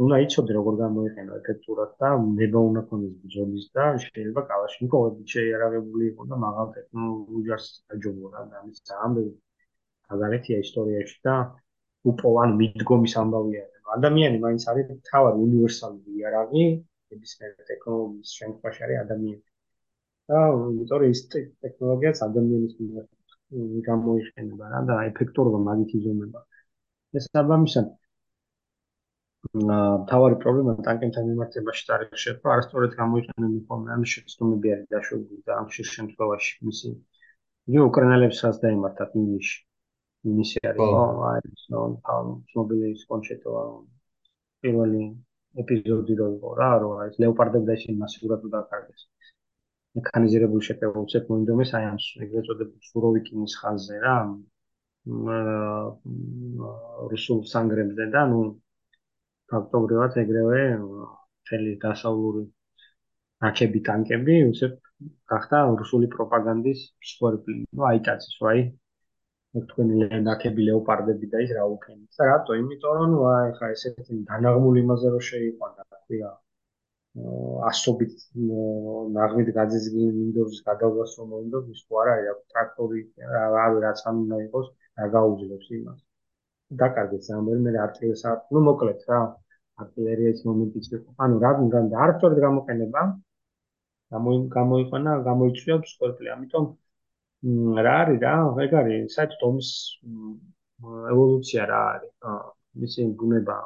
[0.04, 2.08] უნდა იცოდე როგორ გამოიყენო ეფექტურად და
[2.40, 8.60] ნება უნდა ქონდეს ბრძოლის და შეიძლება კალაშნიკოვი შეიარაღებული იყო და მაღალ ტექნოლოგიურ ჯარს აჯობორა და
[8.60, 9.30] ამის ძალიან
[10.12, 11.36] მაგალითია ისტორიაში და
[12.12, 16.64] უპოვან მიდგომის ამბავია ადამიანი მაინც არის თავად უნივერსალური იარაღი
[17.14, 19.42] ნებისმიერ ტექნოლოგიის შემთხვევაში არის ადამიანი.
[20.30, 20.38] და
[20.70, 23.04] იმიტომ ის ტექნოლოგიაც ადამიანის მიერ
[23.88, 26.40] გამოიყენება რა და ეფექტურობა მაგით იზომება.
[27.20, 27.92] ეს საბამისად
[30.10, 35.66] თავარი პრობლემა ტანკებთან მიმართებაში არის შეფრო არასწორად გამოიყენება ხოლმე ამ შეცდომები არის დაშვებული და ამ
[35.76, 36.90] შემთხვევაში მისი
[37.70, 39.56] იგი უკრაინელებს რაც დაემართათ ინიში
[40.32, 41.84] ინიში არის ხო აი ეს ნო
[42.50, 43.54] ცნობილი ის კონჩეტო
[44.64, 45.04] პირველი
[45.62, 49.08] ეპიზოდი რო იყო რა რომ აი ლეოპარდები და ისინი მასიურად დაკარგეს
[49.98, 54.16] მექანიზირებული შეკრებულებს მოინდომეს აი ამ ეგრეთ წოდებულ სუროვიკინის ხაზზე რა
[57.12, 58.40] რუსულ სანგრებზე და ნუ
[59.52, 62.44] ფაქტობრივად ეგრევე მთელი დასავლური
[63.46, 64.78] რაკები ტანკები უცებ
[65.34, 67.58] გახდა რუსული პროპაგანდის მსხვერპლი.
[67.76, 68.64] ნუ აიტაცის ვაი
[69.58, 72.10] ეგ თქვენი ლენაკები ლეოპარდები და ის რა უკენით.
[72.18, 72.58] და რატო?
[72.62, 76.32] იმიტომ რომ აი ხა ესეთი დანაღმული იმაზე რომ შეიყვანა, თქვია
[77.68, 78.14] ასობით
[79.16, 83.00] ნაღმით გაძიზგილი Windows-ის გადავლას რომ Windows ის ხო არა აქვს ტრაქტორი
[83.54, 84.66] რავი რაც ამ უნდა იყოს
[85.00, 86.02] რა გაუძლებს იმას
[86.82, 89.18] დაკარგეთ სამერ მე არტილერია ნუ მოკლედ რა
[89.82, 91.08] არტილერიის მომენტიც იყო.
[91.24, 93.02] ანუ რა გინდა და არწორად გამოყენება.
[94.56, 96.66] გამოიყენა გამოიწვია სკორპლი ამიტომ
[97.86, 98.34] რა არის რა?
[98.64, 99.70] ეგ არის საერთოდ ომის
[101.12, 102.12] ევოლუცია რა არის.
[102.82, 103.58] მისი ბუნება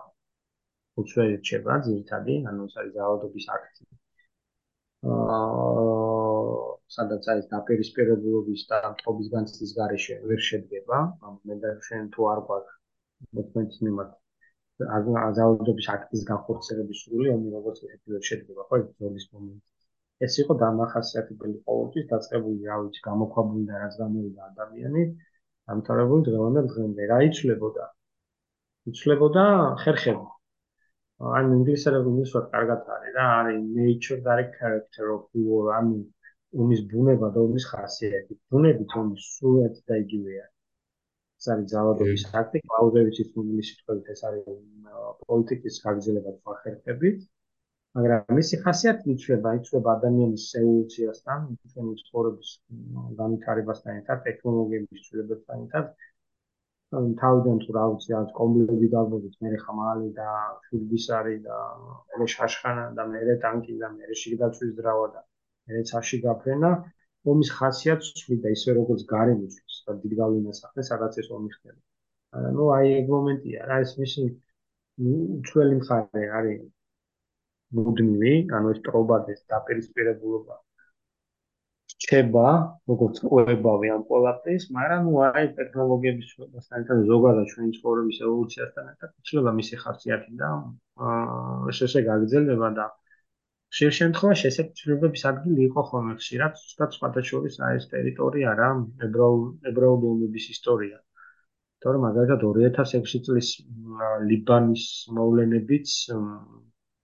[1.01, 3.83] უცხოელი რჩება ძირითადი, ანუ ეს არის ძალადობის აქტი.
[5.11, 5.41] აა
[6.97, 12.41] სადაც არის დაპირისპირებულობის და მტყობის განცდის გარეშე ვერ შედგება, ამ მე და შენ თუ არ
[12.49, 12.80] გვაქვს
[13.39, 14.17] მოქმედის მიმართ
[15.39, 19.67] ძალადობის აქტის განხორციელების სრული ომი როგორც ვერ შედგება, ხო, ზოლის მომენტი.
[20.27, 25.07] ეს იყო დამახასიათებელი ყოველთვის დაწყებული, რა ვიცი, გამოქვაბული და რაც გამოვიდა ადამიანი,
[25.77, 27.89] ამთავრებული დღევანდელ დღემდე რა იცვლებოდა?
[28.93, 29.47] იცვლებოდა
[29.85, 30.29] ხერხები.
[31.29, 35.99] ან ინგლისურად მისვა კარგად არის რა არის nature და არის character of war ანუ
[36.63, 40.47] უმის ბუნება და უმის ხასიათი ბუნებით უმის სულად და იგივეა
[41.41, 44.49] ეს არის ძალადობის ფაქტი კლაუზევიჩის ინგლისში თქვით ეს არის
[45.29, 47.29] პოლიტიკის გაგრძელება ხერხებით
[47.99, 52.51] მაგრამ მისი ხასიათი იწვება იწვება ადამიანის ევოლუციასთან ჩვენი ცხოვრების
[53.21, 55.89] განვითარებასთან ერთად ტექნოლოგიების ცვლილებებთან ერთად.
[57.23, 60.29] თავიდან თუ რა ვიცი რა კომბლები დავმოდით მე ხმალი და
[60.69, 61.59] შურბისარი და
[62.23, 65.27] მე შაშხანა და მე ტანკი და მე შიგდაცვის ძრავა და
[65.75, 66.73] მე ცაში გაფრენა
[67.33, 71.81] ომის ხასიათს ცვლიდა ისე როგორც გარემო ცვლის და დიდგალ ინასახეს სადაც ეს ომი ხდება.
[72.41, 73.67] ანუ აი ეგ მომენტია.
[73.71, 74.27] რა ეს მისი
[75.09, 76.65] უცვლელი მხარე არის
[77.79, 80.57] მუდმივი ანუ ეს ტრობა და ეს დაპირისპირებულობა
[82.01, 82.47] რჩება
[82.91, 89.11] როგორც ყვებავი ამ ყველაფრის მაგრამ ნუ აი ტექნოლოგიების ჩვენთან ერთად ზოგადად ჩვენი ცხოვრების ევოლუციასთან ერთად
[89.23, 90.51] იცვლება მისი ხასიათი და
[91.11, 92.87] აა ესე გაგრძელდება და
[93.75, 98.71] ხშირ შემთხვევაში ესეთი ცვლილებების ადგილი იყო ხოლმე ხშირად, ზუსტად სხვათა შორის აი ეს ტერიტორია რა,
[99.07, 100.99] ებრაულ ებრაული ომების ისტორია.
[101.85, 103.51] თორემ მაგალითად 2006 წლის
[104.31, 104.87] ლიბანის
[105.19, 105.95] მოვლენებიც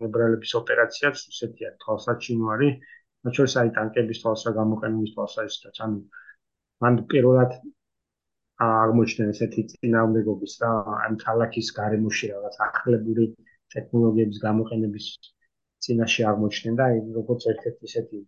[0.09, 2.91] ებრაელების ოპერაციაც ისეთია, თვალსაჩინო არის
[3.27, 6.03] მათ შორის არის ტანკების თვალსა გამოყენების თვალსაზრისით, ანუ
[6.85, 7.57] მან პირველად
[8.67, 10.75] აღმოჩნდა ესეთი წინააღმდეგობის და
[11.07, 13.27] ამ ქალაქის გარემოში რაღაც ახლებური
[13.75, 15.09] ტექნოლოგიების გამოყენების
[15.87, 16.87] წინაშე აღმოჩნდა და
[17.19, 18.21] როგორც ერთ-ერთი ესეთი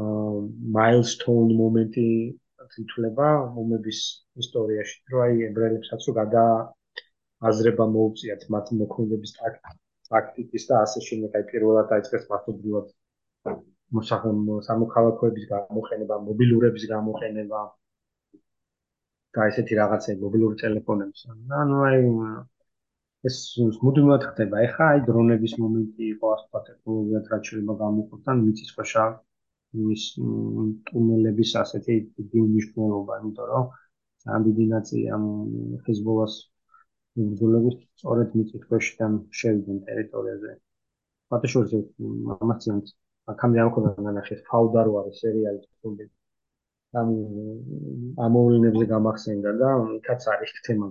[0.00, 0.32] აა
[0.76, 2.08] მაილსტოუნ მომენტი
[2.74, 4.00] თვითლება მომების
[4.42, 6.44] ისტორიაში, რომ აი ებრაელებსაც რო გადა
[7.50, 12.86] აზრება მოუწიათ მათ მოქმედების ტაქტიკის და ასე შემდეგ აი პირველად დაიწყეს მართლობრივად
[14.68, 17.60] სამოქალაქოების გამოყენება, მობილურების გამოყენება
[19.36, 21.20] და ესეთი რაღაცები, მობილური ტელეფონების.
[21.62, 22.00] ანუ აი
[23.28, 23.36] ეს
[23.84, 24.62] მუდმივად ხდება.
[24.66, 29.06] ეხა აი დრონების მომენტი იყო ასპა ტექნოლოგიად რაც შეიძლება გამოყოთ ან მიწისქვეშა
[29.96, 30.04] ის
[30.90, 33.64] ტუნელების ასეთი დიდი მნიშვნელობა, იმიტომ რომ
[34.26, 35.24] ძალიან დიდი ნაწილი ამ
[35.88, 36.34] ჰეზბოლას
[37.16, 40.52] ბრძოლების სწორედ მიწისქვეშიდან შევიდნენ ტერიტორიაზე.
[41.32, 41.78] ფათაშორზე
[42.42, 42.80] ამას ძალიან
[43.32, 46.10] აქამდე არ მქონდა ნანახი ფაუდარო არის სერიალი თუნდაც
[47.00, 47.08] ამ
[48.26, 50.86] ამოვლენებზე გამახსენდა და იქაც არის თემა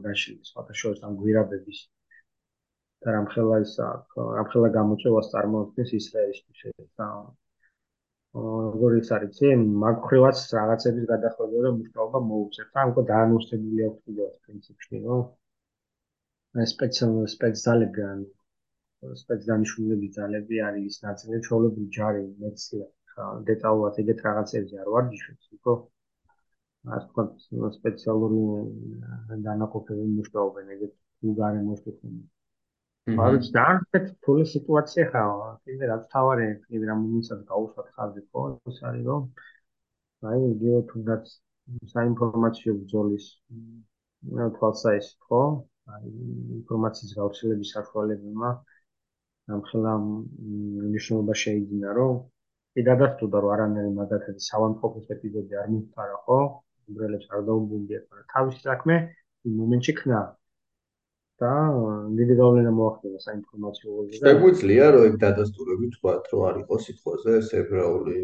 [0.49, 1.79] სხვათა შორის ამ გვირაბების
[3.06, 7.10] და რამხელა ის რამხელა გამოწვევას წარმოადგენს ისრაელისთვის და
[8.36, 9.49] როგორ ის არის, ცი,
[9.82, 12.72] მაგ ხრივაც რაღაცების გადახვევა და მუშაობა მოუწევთ.
[12.82, 15.01] ან უკვე დაანონსებული აქვს კიდევ პრინციპში,
[16.64, 18.26] ეს სპეციალური სპეციალები ან
[19.24, 22.86] სპეციალისტები ძალები არის ის ნაწილი, ჩვეულებრივი ჯარი მეცია.
[23.16, 25.76] ხა დეტალურად ეგეთ რაღაცებზე არ ვარჯიშობ, ხო?
[26.95, 28.41] ასე თქვა სპეციალური
[29.47, 30.93] დანაყოფები მუშაობენ ეგეთ
[31.32, 32.22] უგარე მოსკეთები.
[33.06, 35.49] არის დაახლოებით ფული სიტუაცია ხაა.
[35.66, 38.45] კიდე რაც თავარი, კიდე რა მომიცად გაუშვათ ხარჯი ხო?
[38.72, 39.22] ეს არის რომ
[40.30, 41.26] აი იდეა თუნდაც
[41.93, 43.26] საინფორმაციო ბრძოლის
[44.39, 45.43] რა თვალსაჩინო ხო?
[45.95, 46.06] აი
[46.60, 48.49] ინფორმაციის გავრცელების საშუალებებმა
[49.53, 52.14] ამხელა მნიშვნელობა შეიძინა, რომ
[52.74, 56.39] კი დადასტურდა, რომ არანაირი მაგათი სავანტყოფოს ეპიზოდი არ მომხარა, ხო?
[56.89, 58.95] უბრალოდ არ დაუბრუნდიათ, მაგრამ თავის საქმე
[59.45, 60.22] იმ მომენტში ქნა.
[61.43, 61.51] და
[62.17, 64.19] დიდი გავლენა მოახდინა საინფორმაციო ველზე.
[64.23, 68.15] შეგვიძლია რომ ეგ დადასტურები თქვათ, რომ არ იყოს სიტყვაზე ეს ებრაული.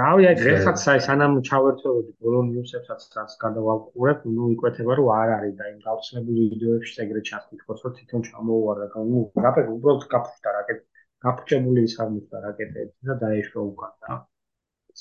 [0.00, 5.54] რავი, აი ეხაც აი სანამ ჩავერთვებოდი ბოლო ნიუსებსაც რაც გადავალყურებ, ნუ იკვეთება რომ არ არის
[5.62, 10.80] და იმ გავცნობილი ვიდეოებში ეგრე ჩასტიქოს რომ თვითონ ჩამოუვარა და ნუ რაპე უბრალოდ გაფუჭდა რაკეტ
[11.26, 14.18] გაფუჭებული ის აღმოჩნდა რაკეტები და დაეშვა უკან და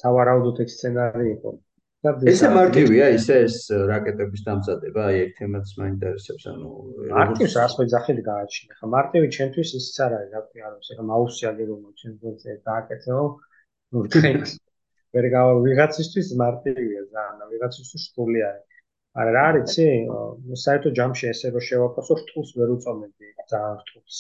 [0.01, 1.51] სავარაუდოდ ეს სცენარი იყო.
[2.31, 3.55] ესე მარტივია ისე ეს
[3.89, 6.69] რაკეტების დამზადება, აი ერთ თემაც მაინტერესებს, ანუ
[7.13, 8.77] მარტივს ასე ძახილი გააჩინე.
[8.79, 13.19] ხა მარტივი ჩემთვის ისიც არ არის, რა ქვია, რომ ეს მაუსი აგერო ჩემ ძელზე დააკეთო.
[13.95, 14.37] ნუ თქვენ
[15.15, 18.79] ვერ გავა ვიღაცისთვის მარტივია ზანა, ვიღაცისთვის სრული არის.
[19.15, 19.87] არა რა არის, ცი?
[20.65, 24.17] საერთო ჯამში ესე რომ შევაფასო, რთულს ვერ უწომები, ძალიან რთულს.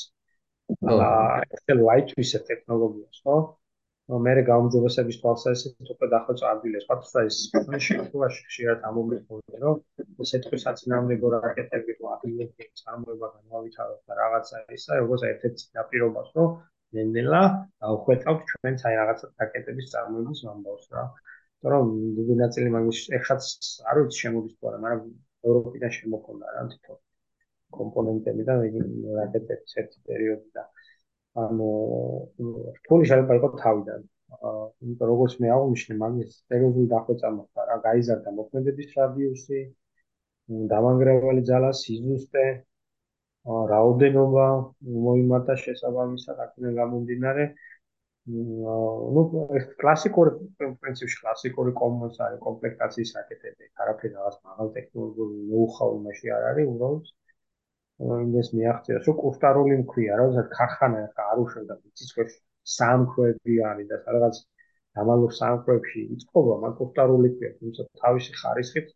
[0.89, 3.35] აა, ეს ლაიტვის ტექნოლოგიას, ხო?
[4.05, 7.37] მე გაუმჯობესების თვალსაზრისით უკვე დახვეწა ადგილას ფაქტია ის
[7.85, 9.79] შეფუაში ხშირად ამომიხმოვდა რომ
[10.25, 16.53] ესეთქვის საწინააღმდეგო რაკეტები რო ადგილებში წარმოება განავითაროს და რაღაცა ისა როგორც ერთ-ერთი დაპირობას რომ
[16.99, 17.41] ნენელა
[17.87, 21.07] დავხვეწავთ ჩვენც აი რაღაცა რაკეტების წარმოების ამბავს რა.
[21.65, 21.91] იმიტომ რომ
[22.21, 23.43] დიდი ნაწილი მაგის ეხაც
[23.89, 25.03] არ ვიცი შემოდის თუ არა მაგრამ
[25.49, 27.01] ევროპიდან შემოქონდა რა თვითონ
[27.79, 30.69] კომპონენტები და რაკეტების ერთი პერიოდი და
[31.43, 31.69] ანუ
[32.79, 34.03] რთული შეიძლება იყოს თავიდან.
[34.83, 39.59] იმიტომ როგორც მე აღნიშნე, მაგის სერიოზული დახვეწა მოხდა რა, გაიზარდა მოქმედების რადიუსი,
[40.71, 42.45] დამანგრევალი ძალა, სიზუსტე,
[43.71, 44.45] რაოდენობა
[45.05, 47.45] მოიმართა შესაბამისად აქედან გამომდინარე.
[49.15, 49.21] ну
[49.81, 50.31] კლასიკური
[50.81, 57.11] პრინციპში კლასიკური კომოს არის კომპლექტაციის რაკეტები, არაფერი რაღაც მაღალ ტექნოლოგიურ ნოუ-ჰაუ მასში არ არის, უბრალოდ
[58.03, 62.33] იმას მიაღწია, რომ კუსტარული მქვია, როდესაც ქარხანა ხა არ უშვებდა ციცხვეს
[62.75, 64.39] სამქვები არის და სადღაც
[64.99, 68.87] დამალურ სამქვებში იწყობა, მაგ კუსტარული ქვია, თუმცა თავისი ხარისხით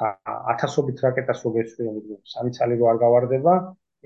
[0.00, 0.08] ხა
[0.52, 1.92] ათასობით რაკეტას რო გეცვია,
[2.34, 3.54] სამი ცალი რო არ გავარდება,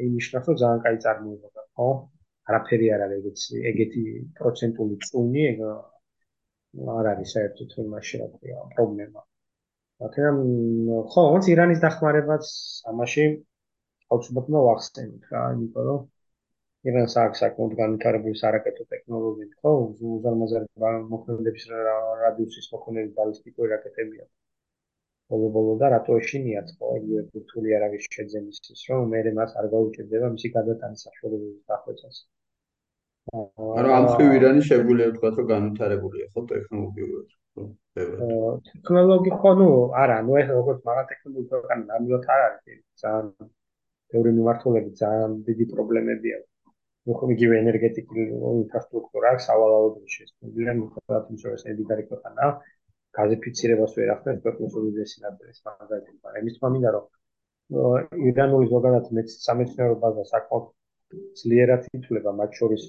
[0.07, 1.89] ინიშნავს, რომ ძალიან კაი წარმოება, ხო?
[2.51, 4.05] არაფერი არ არის ეგეთი ეგეთი
[4.39, 5.61] პროცენტული წუნი, ეგ
[6.99, 9.21] არ არის საერთოდ იმაში რა ქვია, პრობლემა.
[10.05, 10.39] მაგრამ
[11.13, 12.45] ხო, ონც ირანის დახმარებაც
[12.93, 13.27] ამაში
[14.13, 16.03] აუცილებლად მოახსენოთ რა, იმიტომ რომ
[16.91, 19.71] ირანს აქვს საკმაოდ განვითარებული სარაკეტო ტექნოლოგიები, ხო,
[20.17, 20.67] უზარმაზარი
[21.13, 21.65] მოქმედების
[22.23, 24.35] რადიუსის მოქმედების ბალისტიკური რაკეტები აქვს.
[25.33, 30.29] ბოლო-ბოლო და რატო ეშინიათ, ხო, იგივე ბურთული არავის შეძენის ის, რომ მე მას არ გაუჭირდება
[30.37, 32.17] მისი გადატანის საშუალებების დახვეწას.
[33.81, 37.29] არა, ამ ხრივ ირანი შეგვიძლია ვთქვა, რომ განვითარებულია, ხო, ტექნოლოგიურად.
[38.69, 39.71] ტექნოლოგი ხო, ნუ,
[40.05, 43.53] არა, ნუ ეს როგორც მაგა ტექნოლოგი ქვეყანა ნამდვილად არ არის, ძალიან
[44.15, 46.51] ბევრი მიმართულებით ძალიან დიდი პრობლემები აქვს.
[47.21, 48.23] ხომ იგივე ენერგეტიკული
[48.65, 52.47] ინფრასტრუქტურა აქვს სავალალოდ შესაძლებელი მხოლოდ იმის ეს ედინარი ქვეყანა
[53.19, 56.15] გაზიფიცირებას ვერ ახდენს უდიდესი ნაწილის მაგალითად.
[56.25, 57.05] მაგრამ იმის თქმა მინდა რომ
[58.31, 59.05] ირანული ზოგადად
[59.35, 60.65] სამეცნიერო ბაზა საკმაოდ
[61.41, 62.83] ძლიერად ითვლება მათ შორის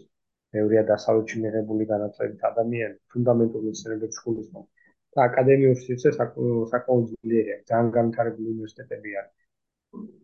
[0.55, 8.53] მეურია დასავლეთში მიღებული განათლებით ადამიანი ფუნდამენტური მეცნიერების სკოლის და აკადემიურ სივრცე საკმაოდ ძლიერია ძალიან განვითარებული
[8.55, 9.44] უნივერსიტეტები არის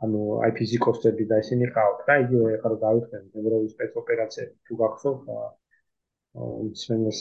[0.06, 5.30] ანუ აი ფიზიკოსები და ისინი ყავთ და იგივე ახლა გავიხსენ ნევროვის სპეცოპერაციები თუ გახსოვთ
[6.72, 7.20] ისმენს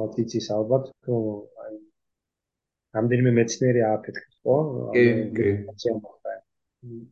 [0.00, 1.16] მათიცის ალბათ თუ
[1.66, 1.74] აი
[2.96, 4.56] რამდენიმე მეცნიერი ააფეთქეს ხო?
[4.96, 5.04] კი
[5.36, 5.48] კი.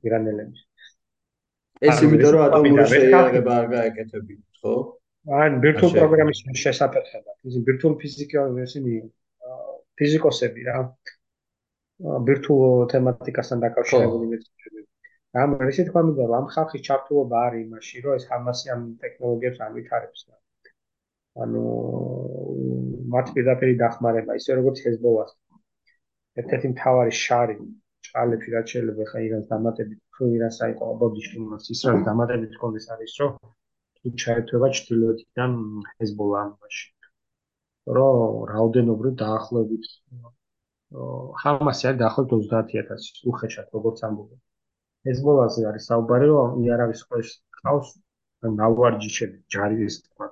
[0.08, 0.60] ირანელებს
[1.88, 4.74] ეს იმიტომ რომ ატომური შეიარება არ გაეკეთებინათ ხო?
[5.42, 8.94] ან ვირტუალ პროგრამის შესაძლებლობა ის ვირტუალ ფიზიკა ისინი
[10.00, 10.78] ფიზიკოსები რა
[12.02, 14.82] ვირტუალ თემატიკასთან დაკავშირებული მეცნიერები.
[15.42, 19.60] ამ ისე თქვა მინდა რომ ამ ხალხის ჩართულობა არის იმაში, რომ ეს ჰამასი ამ ტექნოლოგიებს
[19.66, 20.20] ამვითარებს.
[21.44, 21.62] ანუ
[23.14, 25.32] მათ პირდაპირ დახმარება, ისე როგორც ჰეზბოლას.
[26.42, 27.56] ერთ-ერთი მთავარი შარი
[28.06, 33.12] ჭალებში რაც შეიძლება ხა ირანს დამატებით, ხო ირანს აიყო აბოდიში მას ისრაელის დამატებით კონდეს არის,
[33.22, 33.32] რომ
[33.98, 35.52] თუ ჩაერთვება ჩtildeოთიდან
[35.98, 36.86] ჰეზბოლა ამაში.
[37.96, 39.88] რომ რაოდენობრივ დაახლოებით
[41.42, 44.40] ჰამასი არის დაახლოებით 30000 უხეშად როგორც ამბობენ.
[45.08, 47.88] ჰეზბოლაზე არის საუბარი რომ იარავის ყველა ყავს
[48.60, 50.28] ნავარჯიშები ჯარის თქვა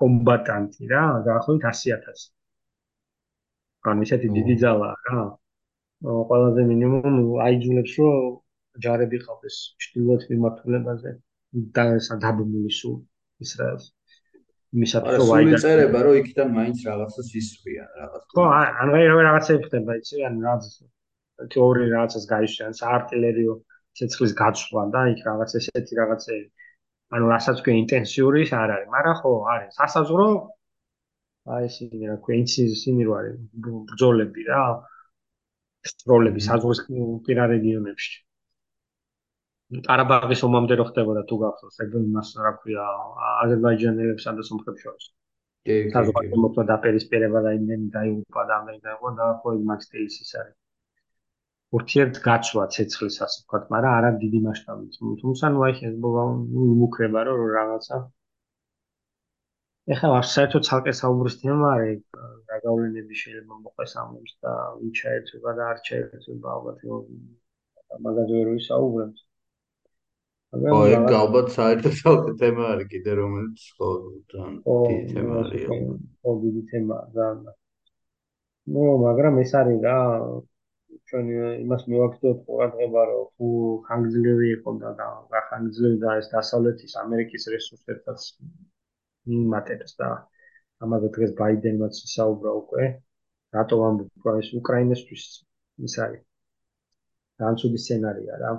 [0.00, 2.26] კომბატანტი რა დაახლოებით 100000
[3.92, 5.22] ანუ ისეთი დიდი ძალაა რა
[6.30, 7.16] ყველაზე მინიმუმ
[7.46, 8.26] აიძულებს რომ
[8.86, 11.14] ჯარები ყავდეს ჩtildeოთ მიმართულებაზე
[11.78, 12.96] და სადაბმული სულ
[13.46, 13.86] ისრაელს
[14.76, 18.44] იმისათვის რომ აიძულებს წერება რომ იქიდან მაინც რაღაცას ისვიან რაღაც ხო
[18.84, 18.92] ანუ
[19.28, 20.66] რაღაცა ხდება იცი ანუ რაღაც
[21.54, 23.54] თეორია რაღაცას გაიშიან საარტილერიო
[23.98, 26.46] ცეცხლის გაცვლა და იქ რაღაც ესეთი რაღაცები
[27.16, 29.70] ანუ რასაც ქვია ინტენსიური ის არ არის მაგრამ ხო არის.
[29.80, 30.28] სასაზღვრო
[31.54, 33.36] აი ეს ისინი რა ქვია ინცინზინი რო არის
[33.90, 34.62] ბრძოლები რა
[35.92, 36.80] სტროლები საზღვრის
[37.24, 38.12] პირა რეგიონებში
[39.88, 42.84] ყარაბაღის ომამდე რო ხდებოდა თუ გახსოვს ეგ იმას რა ქვია
[43.32, 45.10] აზერბაიჯანელებსა და სომხებს შორის
[45.68, 50.16] კი კი საზღვარი მოხდა დაპირისპირება და იმენ დაიუპა და ამენ დაიწყო და ხო ის მაქსტეის
[50.24, 50.56] ის არის
[51.76, 54.94] ურთიერთ გაცვლა ცეცხლის ასე ვთქვათ, მაგრამ არა დიდი მასშტაბით.
[55.22, 57.98] თუმცა ნუ აი შეიძლება ნუ იმუქრება რომ რაღაცა
[59.96, 62.00] ეხლა საერთოდ ცალკე საუბრის თემა არის
[62.52, 66.82] რა გავლენები შეიძლება მოყვეს ამებს და ვინ ჩაერთვება და არ ჩაერთვება ალბათ
[68.06, 69.27] მაგაზე ვერ ვისაუბრებთ.
[70.48, 73.88] ო ეგ ალბათ საერთოდ ცალკე თემა არის კიდე რომელიც ხო
[74.32, 75.64] თან დიდი თემა არის.
[76.24, 77.26] ხო დიდი თემა და
[78.76, 79.96] ნუ მაგრამ ეს არის რა
[81.08, 81.26] ჩვენ
[81.64, 83.48] იმას მივაგრძელოთ ყურადღება რომ თუ
[83.88, 88.20] ხანგრძლივი იყო და და ხანგრძლივი და ეს დასავლეთის ამერიკის რესურსებსაც
[89.28, 90.08] მიმატებს და
[90.84, 92.88] ამაზე დღეს ბაიდენმაც ისაუბრა უკვე
[93.58, 95.24] რატო ამბობ ეს უკრაინასთვის
[95.88, 96.24] ის არის.
[97.44, 98.52] განცუდი სცენარია რა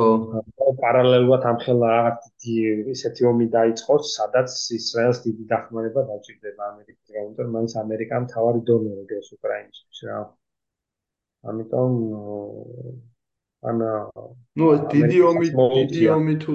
[0.00, 0.42] ხო.
[0.80, 1.92] პარალელურად ამ ხელა
[2.94, 9.30] ისეთი ომი დაიწყოს სადაც ისრაელს დიდი დახმარება დაჭირდება ამერიკის გამომწვევ მაინც ამერიკამ თავარი დონორი გეს
[9.36, 10.18] უკრაინისთვის რა.
[11.50, 11.92] ამიტომ
[13.70, 13.92] ანა
[14.60, 15.48] ნუ დიდი ომი
[15.84, 16.52] დიდი ომი თუ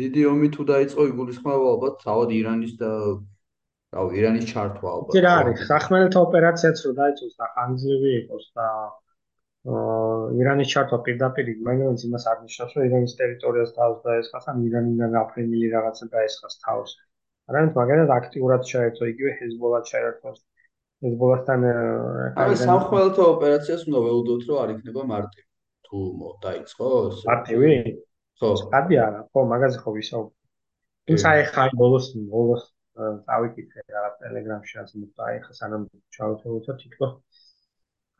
[0.00, 2.90] დიდი ომი თუ დაიწყო იგულისხმება ალბათ თავად ირანის და
[3.96, 5.12] რავი ირანის ჩართვა ალბათ.
[5.16, 5.64] კი რა არის?
[5.72, 8.66] სახმელეთო ოპერაციაც რო დაიწყოს და ხანგრძლივი იყოს და
[9.66, 15.70] ირანის ჩართვა პირდაპირ მაინც იმას არ ნიშნავს რომ ირანის ტერიტორიას თავს დაესხას ან ირანიდან აფრენილი
[15.74, 16.90] რაღაცა დაესხას თავს.
[17.50, 20.38] არამედ მაგალითად აქტიურად ჩაერთო იგივე ჰეზბოლა ჩაერთოს.
[21.06, 21.66] ჰეზბოლასთან
[22.44, 25.46] აი სამხმელთო ოპერაციას უნდა ველოდოთ რომ არ იქნება მარტივი.
[25.86, 25.98] თუ
[26.46, 27.72] დაიწყოს მარტივი?
[28.40, 28.50] ხო.
[28.72, 30.36] კარგი არა ხო მაგაზე ხო ვისაუბრე
[31.08, 32.64] თუმცა აი ხარ ბოლოს ბოლოს
[33.30, 35.82] დავიკითხე რა ტელეგრამში ასე მოხდა აი ხა სანამ
[36.16, 37.12] ჩავთვალოთ თითქოს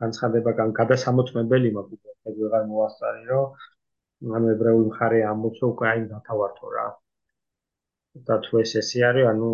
[0.03, 6.87] განცხადება გადასამოწმებელი მაქვს ეგ ვეღარ მოასწარი რომ ანუ ებრაული მხარე ამბობს უკვე აი დათავართო რა.
[8.27, 9.47] და თუ ეს ესე არის ანუ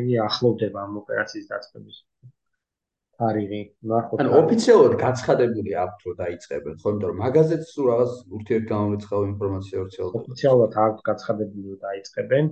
[0.00, 1.96] იგი ახლოვდება ამ ოპერაციის დაწყების
[3.28, 3.60] არიღი
[3.92, 6.92] ნახოთ ანუ ოფიციალურად გაცხადებული აქვთ რომ დაიწყებენ ხო?
[6.92, 12.44] იმიტომ რომ მაგაზეც თუ რაღაც ურთიერთგამორიცხავ ინფორმაცია ვრცელდება ოფიციალურად აქვთ გაცხადებული რომ დაიწყებენ.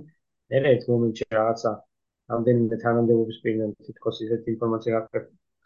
[0.51, 1.71] მე ერთ მომენტში რაღაცა
[2.33, 5.01] რამდენიმე თანამდებობის პირიდან თითქოს ისეთი ინფორმაცია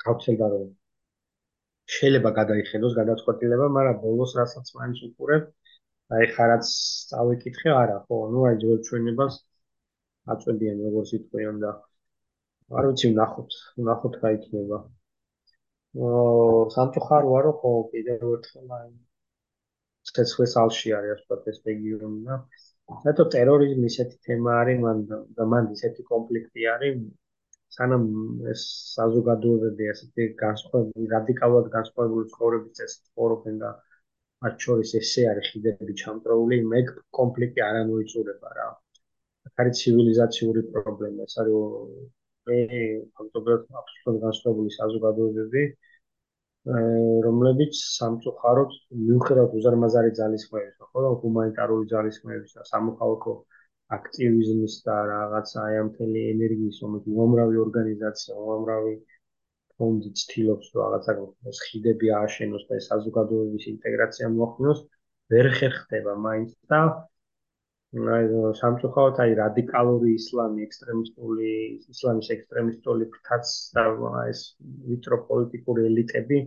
[0.06, 0.68] გავრცელდა რომ
[1.98, 5.44] შეიძლება გადაიხედოს გადაწყვეტილება მაგრამ ბოლოს რასაც მაინც უყურებ
[6.18, 6.72] აი ხარაც
[7.12, 9.36] წავიკითხე არა ხო ნუ აი ჯერ ჩვენებას
[10.36, 11.72] აწვდიან როგორც იტყვიან და
[12.78, 13.56] არ ვიცი ნახოთ
[13.90, 14.78] ნახოთ რა იქნება.
[16.08, 18.90] აა სამწუხაროა რომ ხო კიდევ ერთხელ აი
[20.10, 22.36] ცეცხლის ალში არის ასე ვთქვათ ეს რეგიონი და
[23.06, 25.02] საერთოდ ტერორიზმი ისეთი თემა არის მან
[25.40, 27.02] და მან ისეთი კონფლიქტი არის
[27.76, 28.06] სანამ
[28.54, 28.64] ეს
[28.96, 33.72] საზოგადოებები ასეთი განსხვავებული რადიკალურად განსხვავებული ცხოვრების წესით ცხოვრობენ და
[34.46, 36.82] მათ შორის ესე არის ხიდები ჩამტრეული მე
[37.20, 38.70] კონფლიქტი არ ამოიწურება რა.
[39.50, 41.60] აქ არის ცივილიზაციური პრობლემა ეს არის
[42.50, 42.60] მე
[43.20, 45.64] ფაქტობრივად აბსოლუტურად განსხვავებული საზოგადოებები
[47.26, 53.36] რომლებიც სამწუხაროდ მიუხედავად უზარმაზარი ძალისხმევის ხო ჰუმანიტარული ძალისხმევის და სამოქალაქო
[53.98, 58.94] აქტივიზმის და რაღაცა აი ამ თელი ენერგიის რომელიც უამრავი ორგანიზაცია უამრავი
[59.76, 61.16] ფონდი ცდილობს რაღაცა
[61.52, 64.82] ეს ხიდები ააშენოს და საზოგადოების ინტეგრაცია მოახდინოს.
[65.34, 66.82] ვერ ხერხდება მაინც და
[68.16, 68.26] აი
[68.62, 71.54] სამწუხაროდ აი რადიკალური ისლამი ექსტრემისტული
[71.94, 73.86] ისლამის ექსტრემისტული ფრთაც და
[74.34, 74.42] ეს
[74.90, 76.40] მიტროპოლიტიკური ელიტები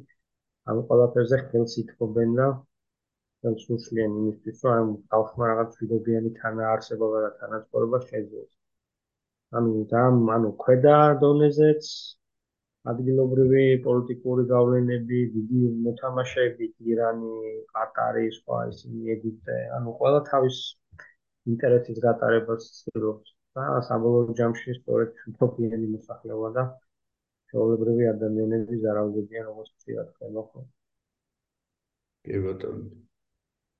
[0.73, 2.47] ამ ყველაფერზე ხელს ითხოვენ და
[3.43, 8.51] ხელს უშლიან იმისთვის რომ ამ ხალხმა რაღაც ვიდობიანი თანაარსებობა და თანაცხოვრება შეძლოს
[9.61, 10.03] ანუ და
[10.37, 11.91] ანუ ქვედა დონეზეც
[12.93, 17.35] ადგილობრივი პოლიტიკური გავლენები, დიდი მოთამაშეები, ირანი,
[17.75, 20.59] ყატარი, სხვა ისინი, ეგვიპტე, ანუ ყველა თავის
[21.53, 23.37] ინტერესის გატარებას ცდილობს.
[23.57, 26.63] და საბოლოო ჯამში სწორედ თოფიანი მოსახლეობა და
[27.53, 30.63] ჩვეულებრივი ადამიანები ზარალდებიან როგორც წიად ხება ხო
[32.29, 32.87] კი ბატონო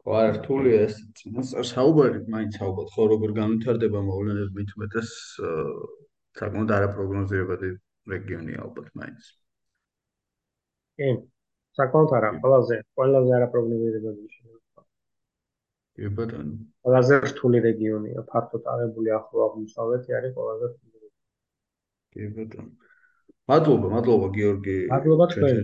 [0.09, 5.13] ყარ რთულია ეს წინასწარ საუბარი მაინც ალბათ ხო როგორ განვითარდება მოვლენები მით უმეტეს
[6.41, 7.71] საკმაოდ არაპროგნოზირებადი
[8.15, 9.31] რეგიონია ალბათ მაინც
[10.99, 11.13] კი
[11.81, 14.63] საკმაოდ არა ყველაზე ყველაზე არაპროგნოზირებადი შეიძლება
[15.99, 16.55] კი ბატონო.
[16.87, 21.11] ყველაზე რთული რეგიონია, ფართოდ აღებული ახლო აღმოსავლეთი არის ყველაზე რთული.
[22.15, 22.71] კი ბატონო.
[23.53, 24.77] მადლობა, მადლობა გიორგი.
[24.93, 25.61] მადლობა თქვენ.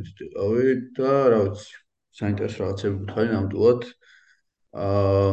[0.98, 1.72] და რა ვიცი,
[2.20, 3.82] საინტერესო რაღაცები გითხარი ნამდვილად.
[4.76, 5.28] აა,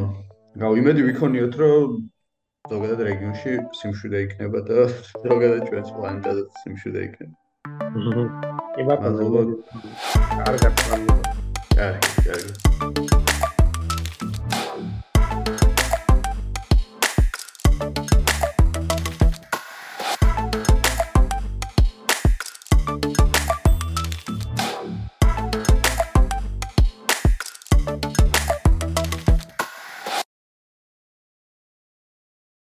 [0.62, 1.98] გავიმედი ვიქონიოთ, რომ
[2.72, 4.88] ზოგადად რეგიონში სიმშვიდე იქნება და
[5.28, 7.36] ზოგადად ჩვენს პლანეტაზე სიმშვიდე იქნება.
[8.80, 9.46] კი ბატონო.
[10.40, 11.32] კარგად, კარგად.
[11.76, 13.35] კარგი, კარგი.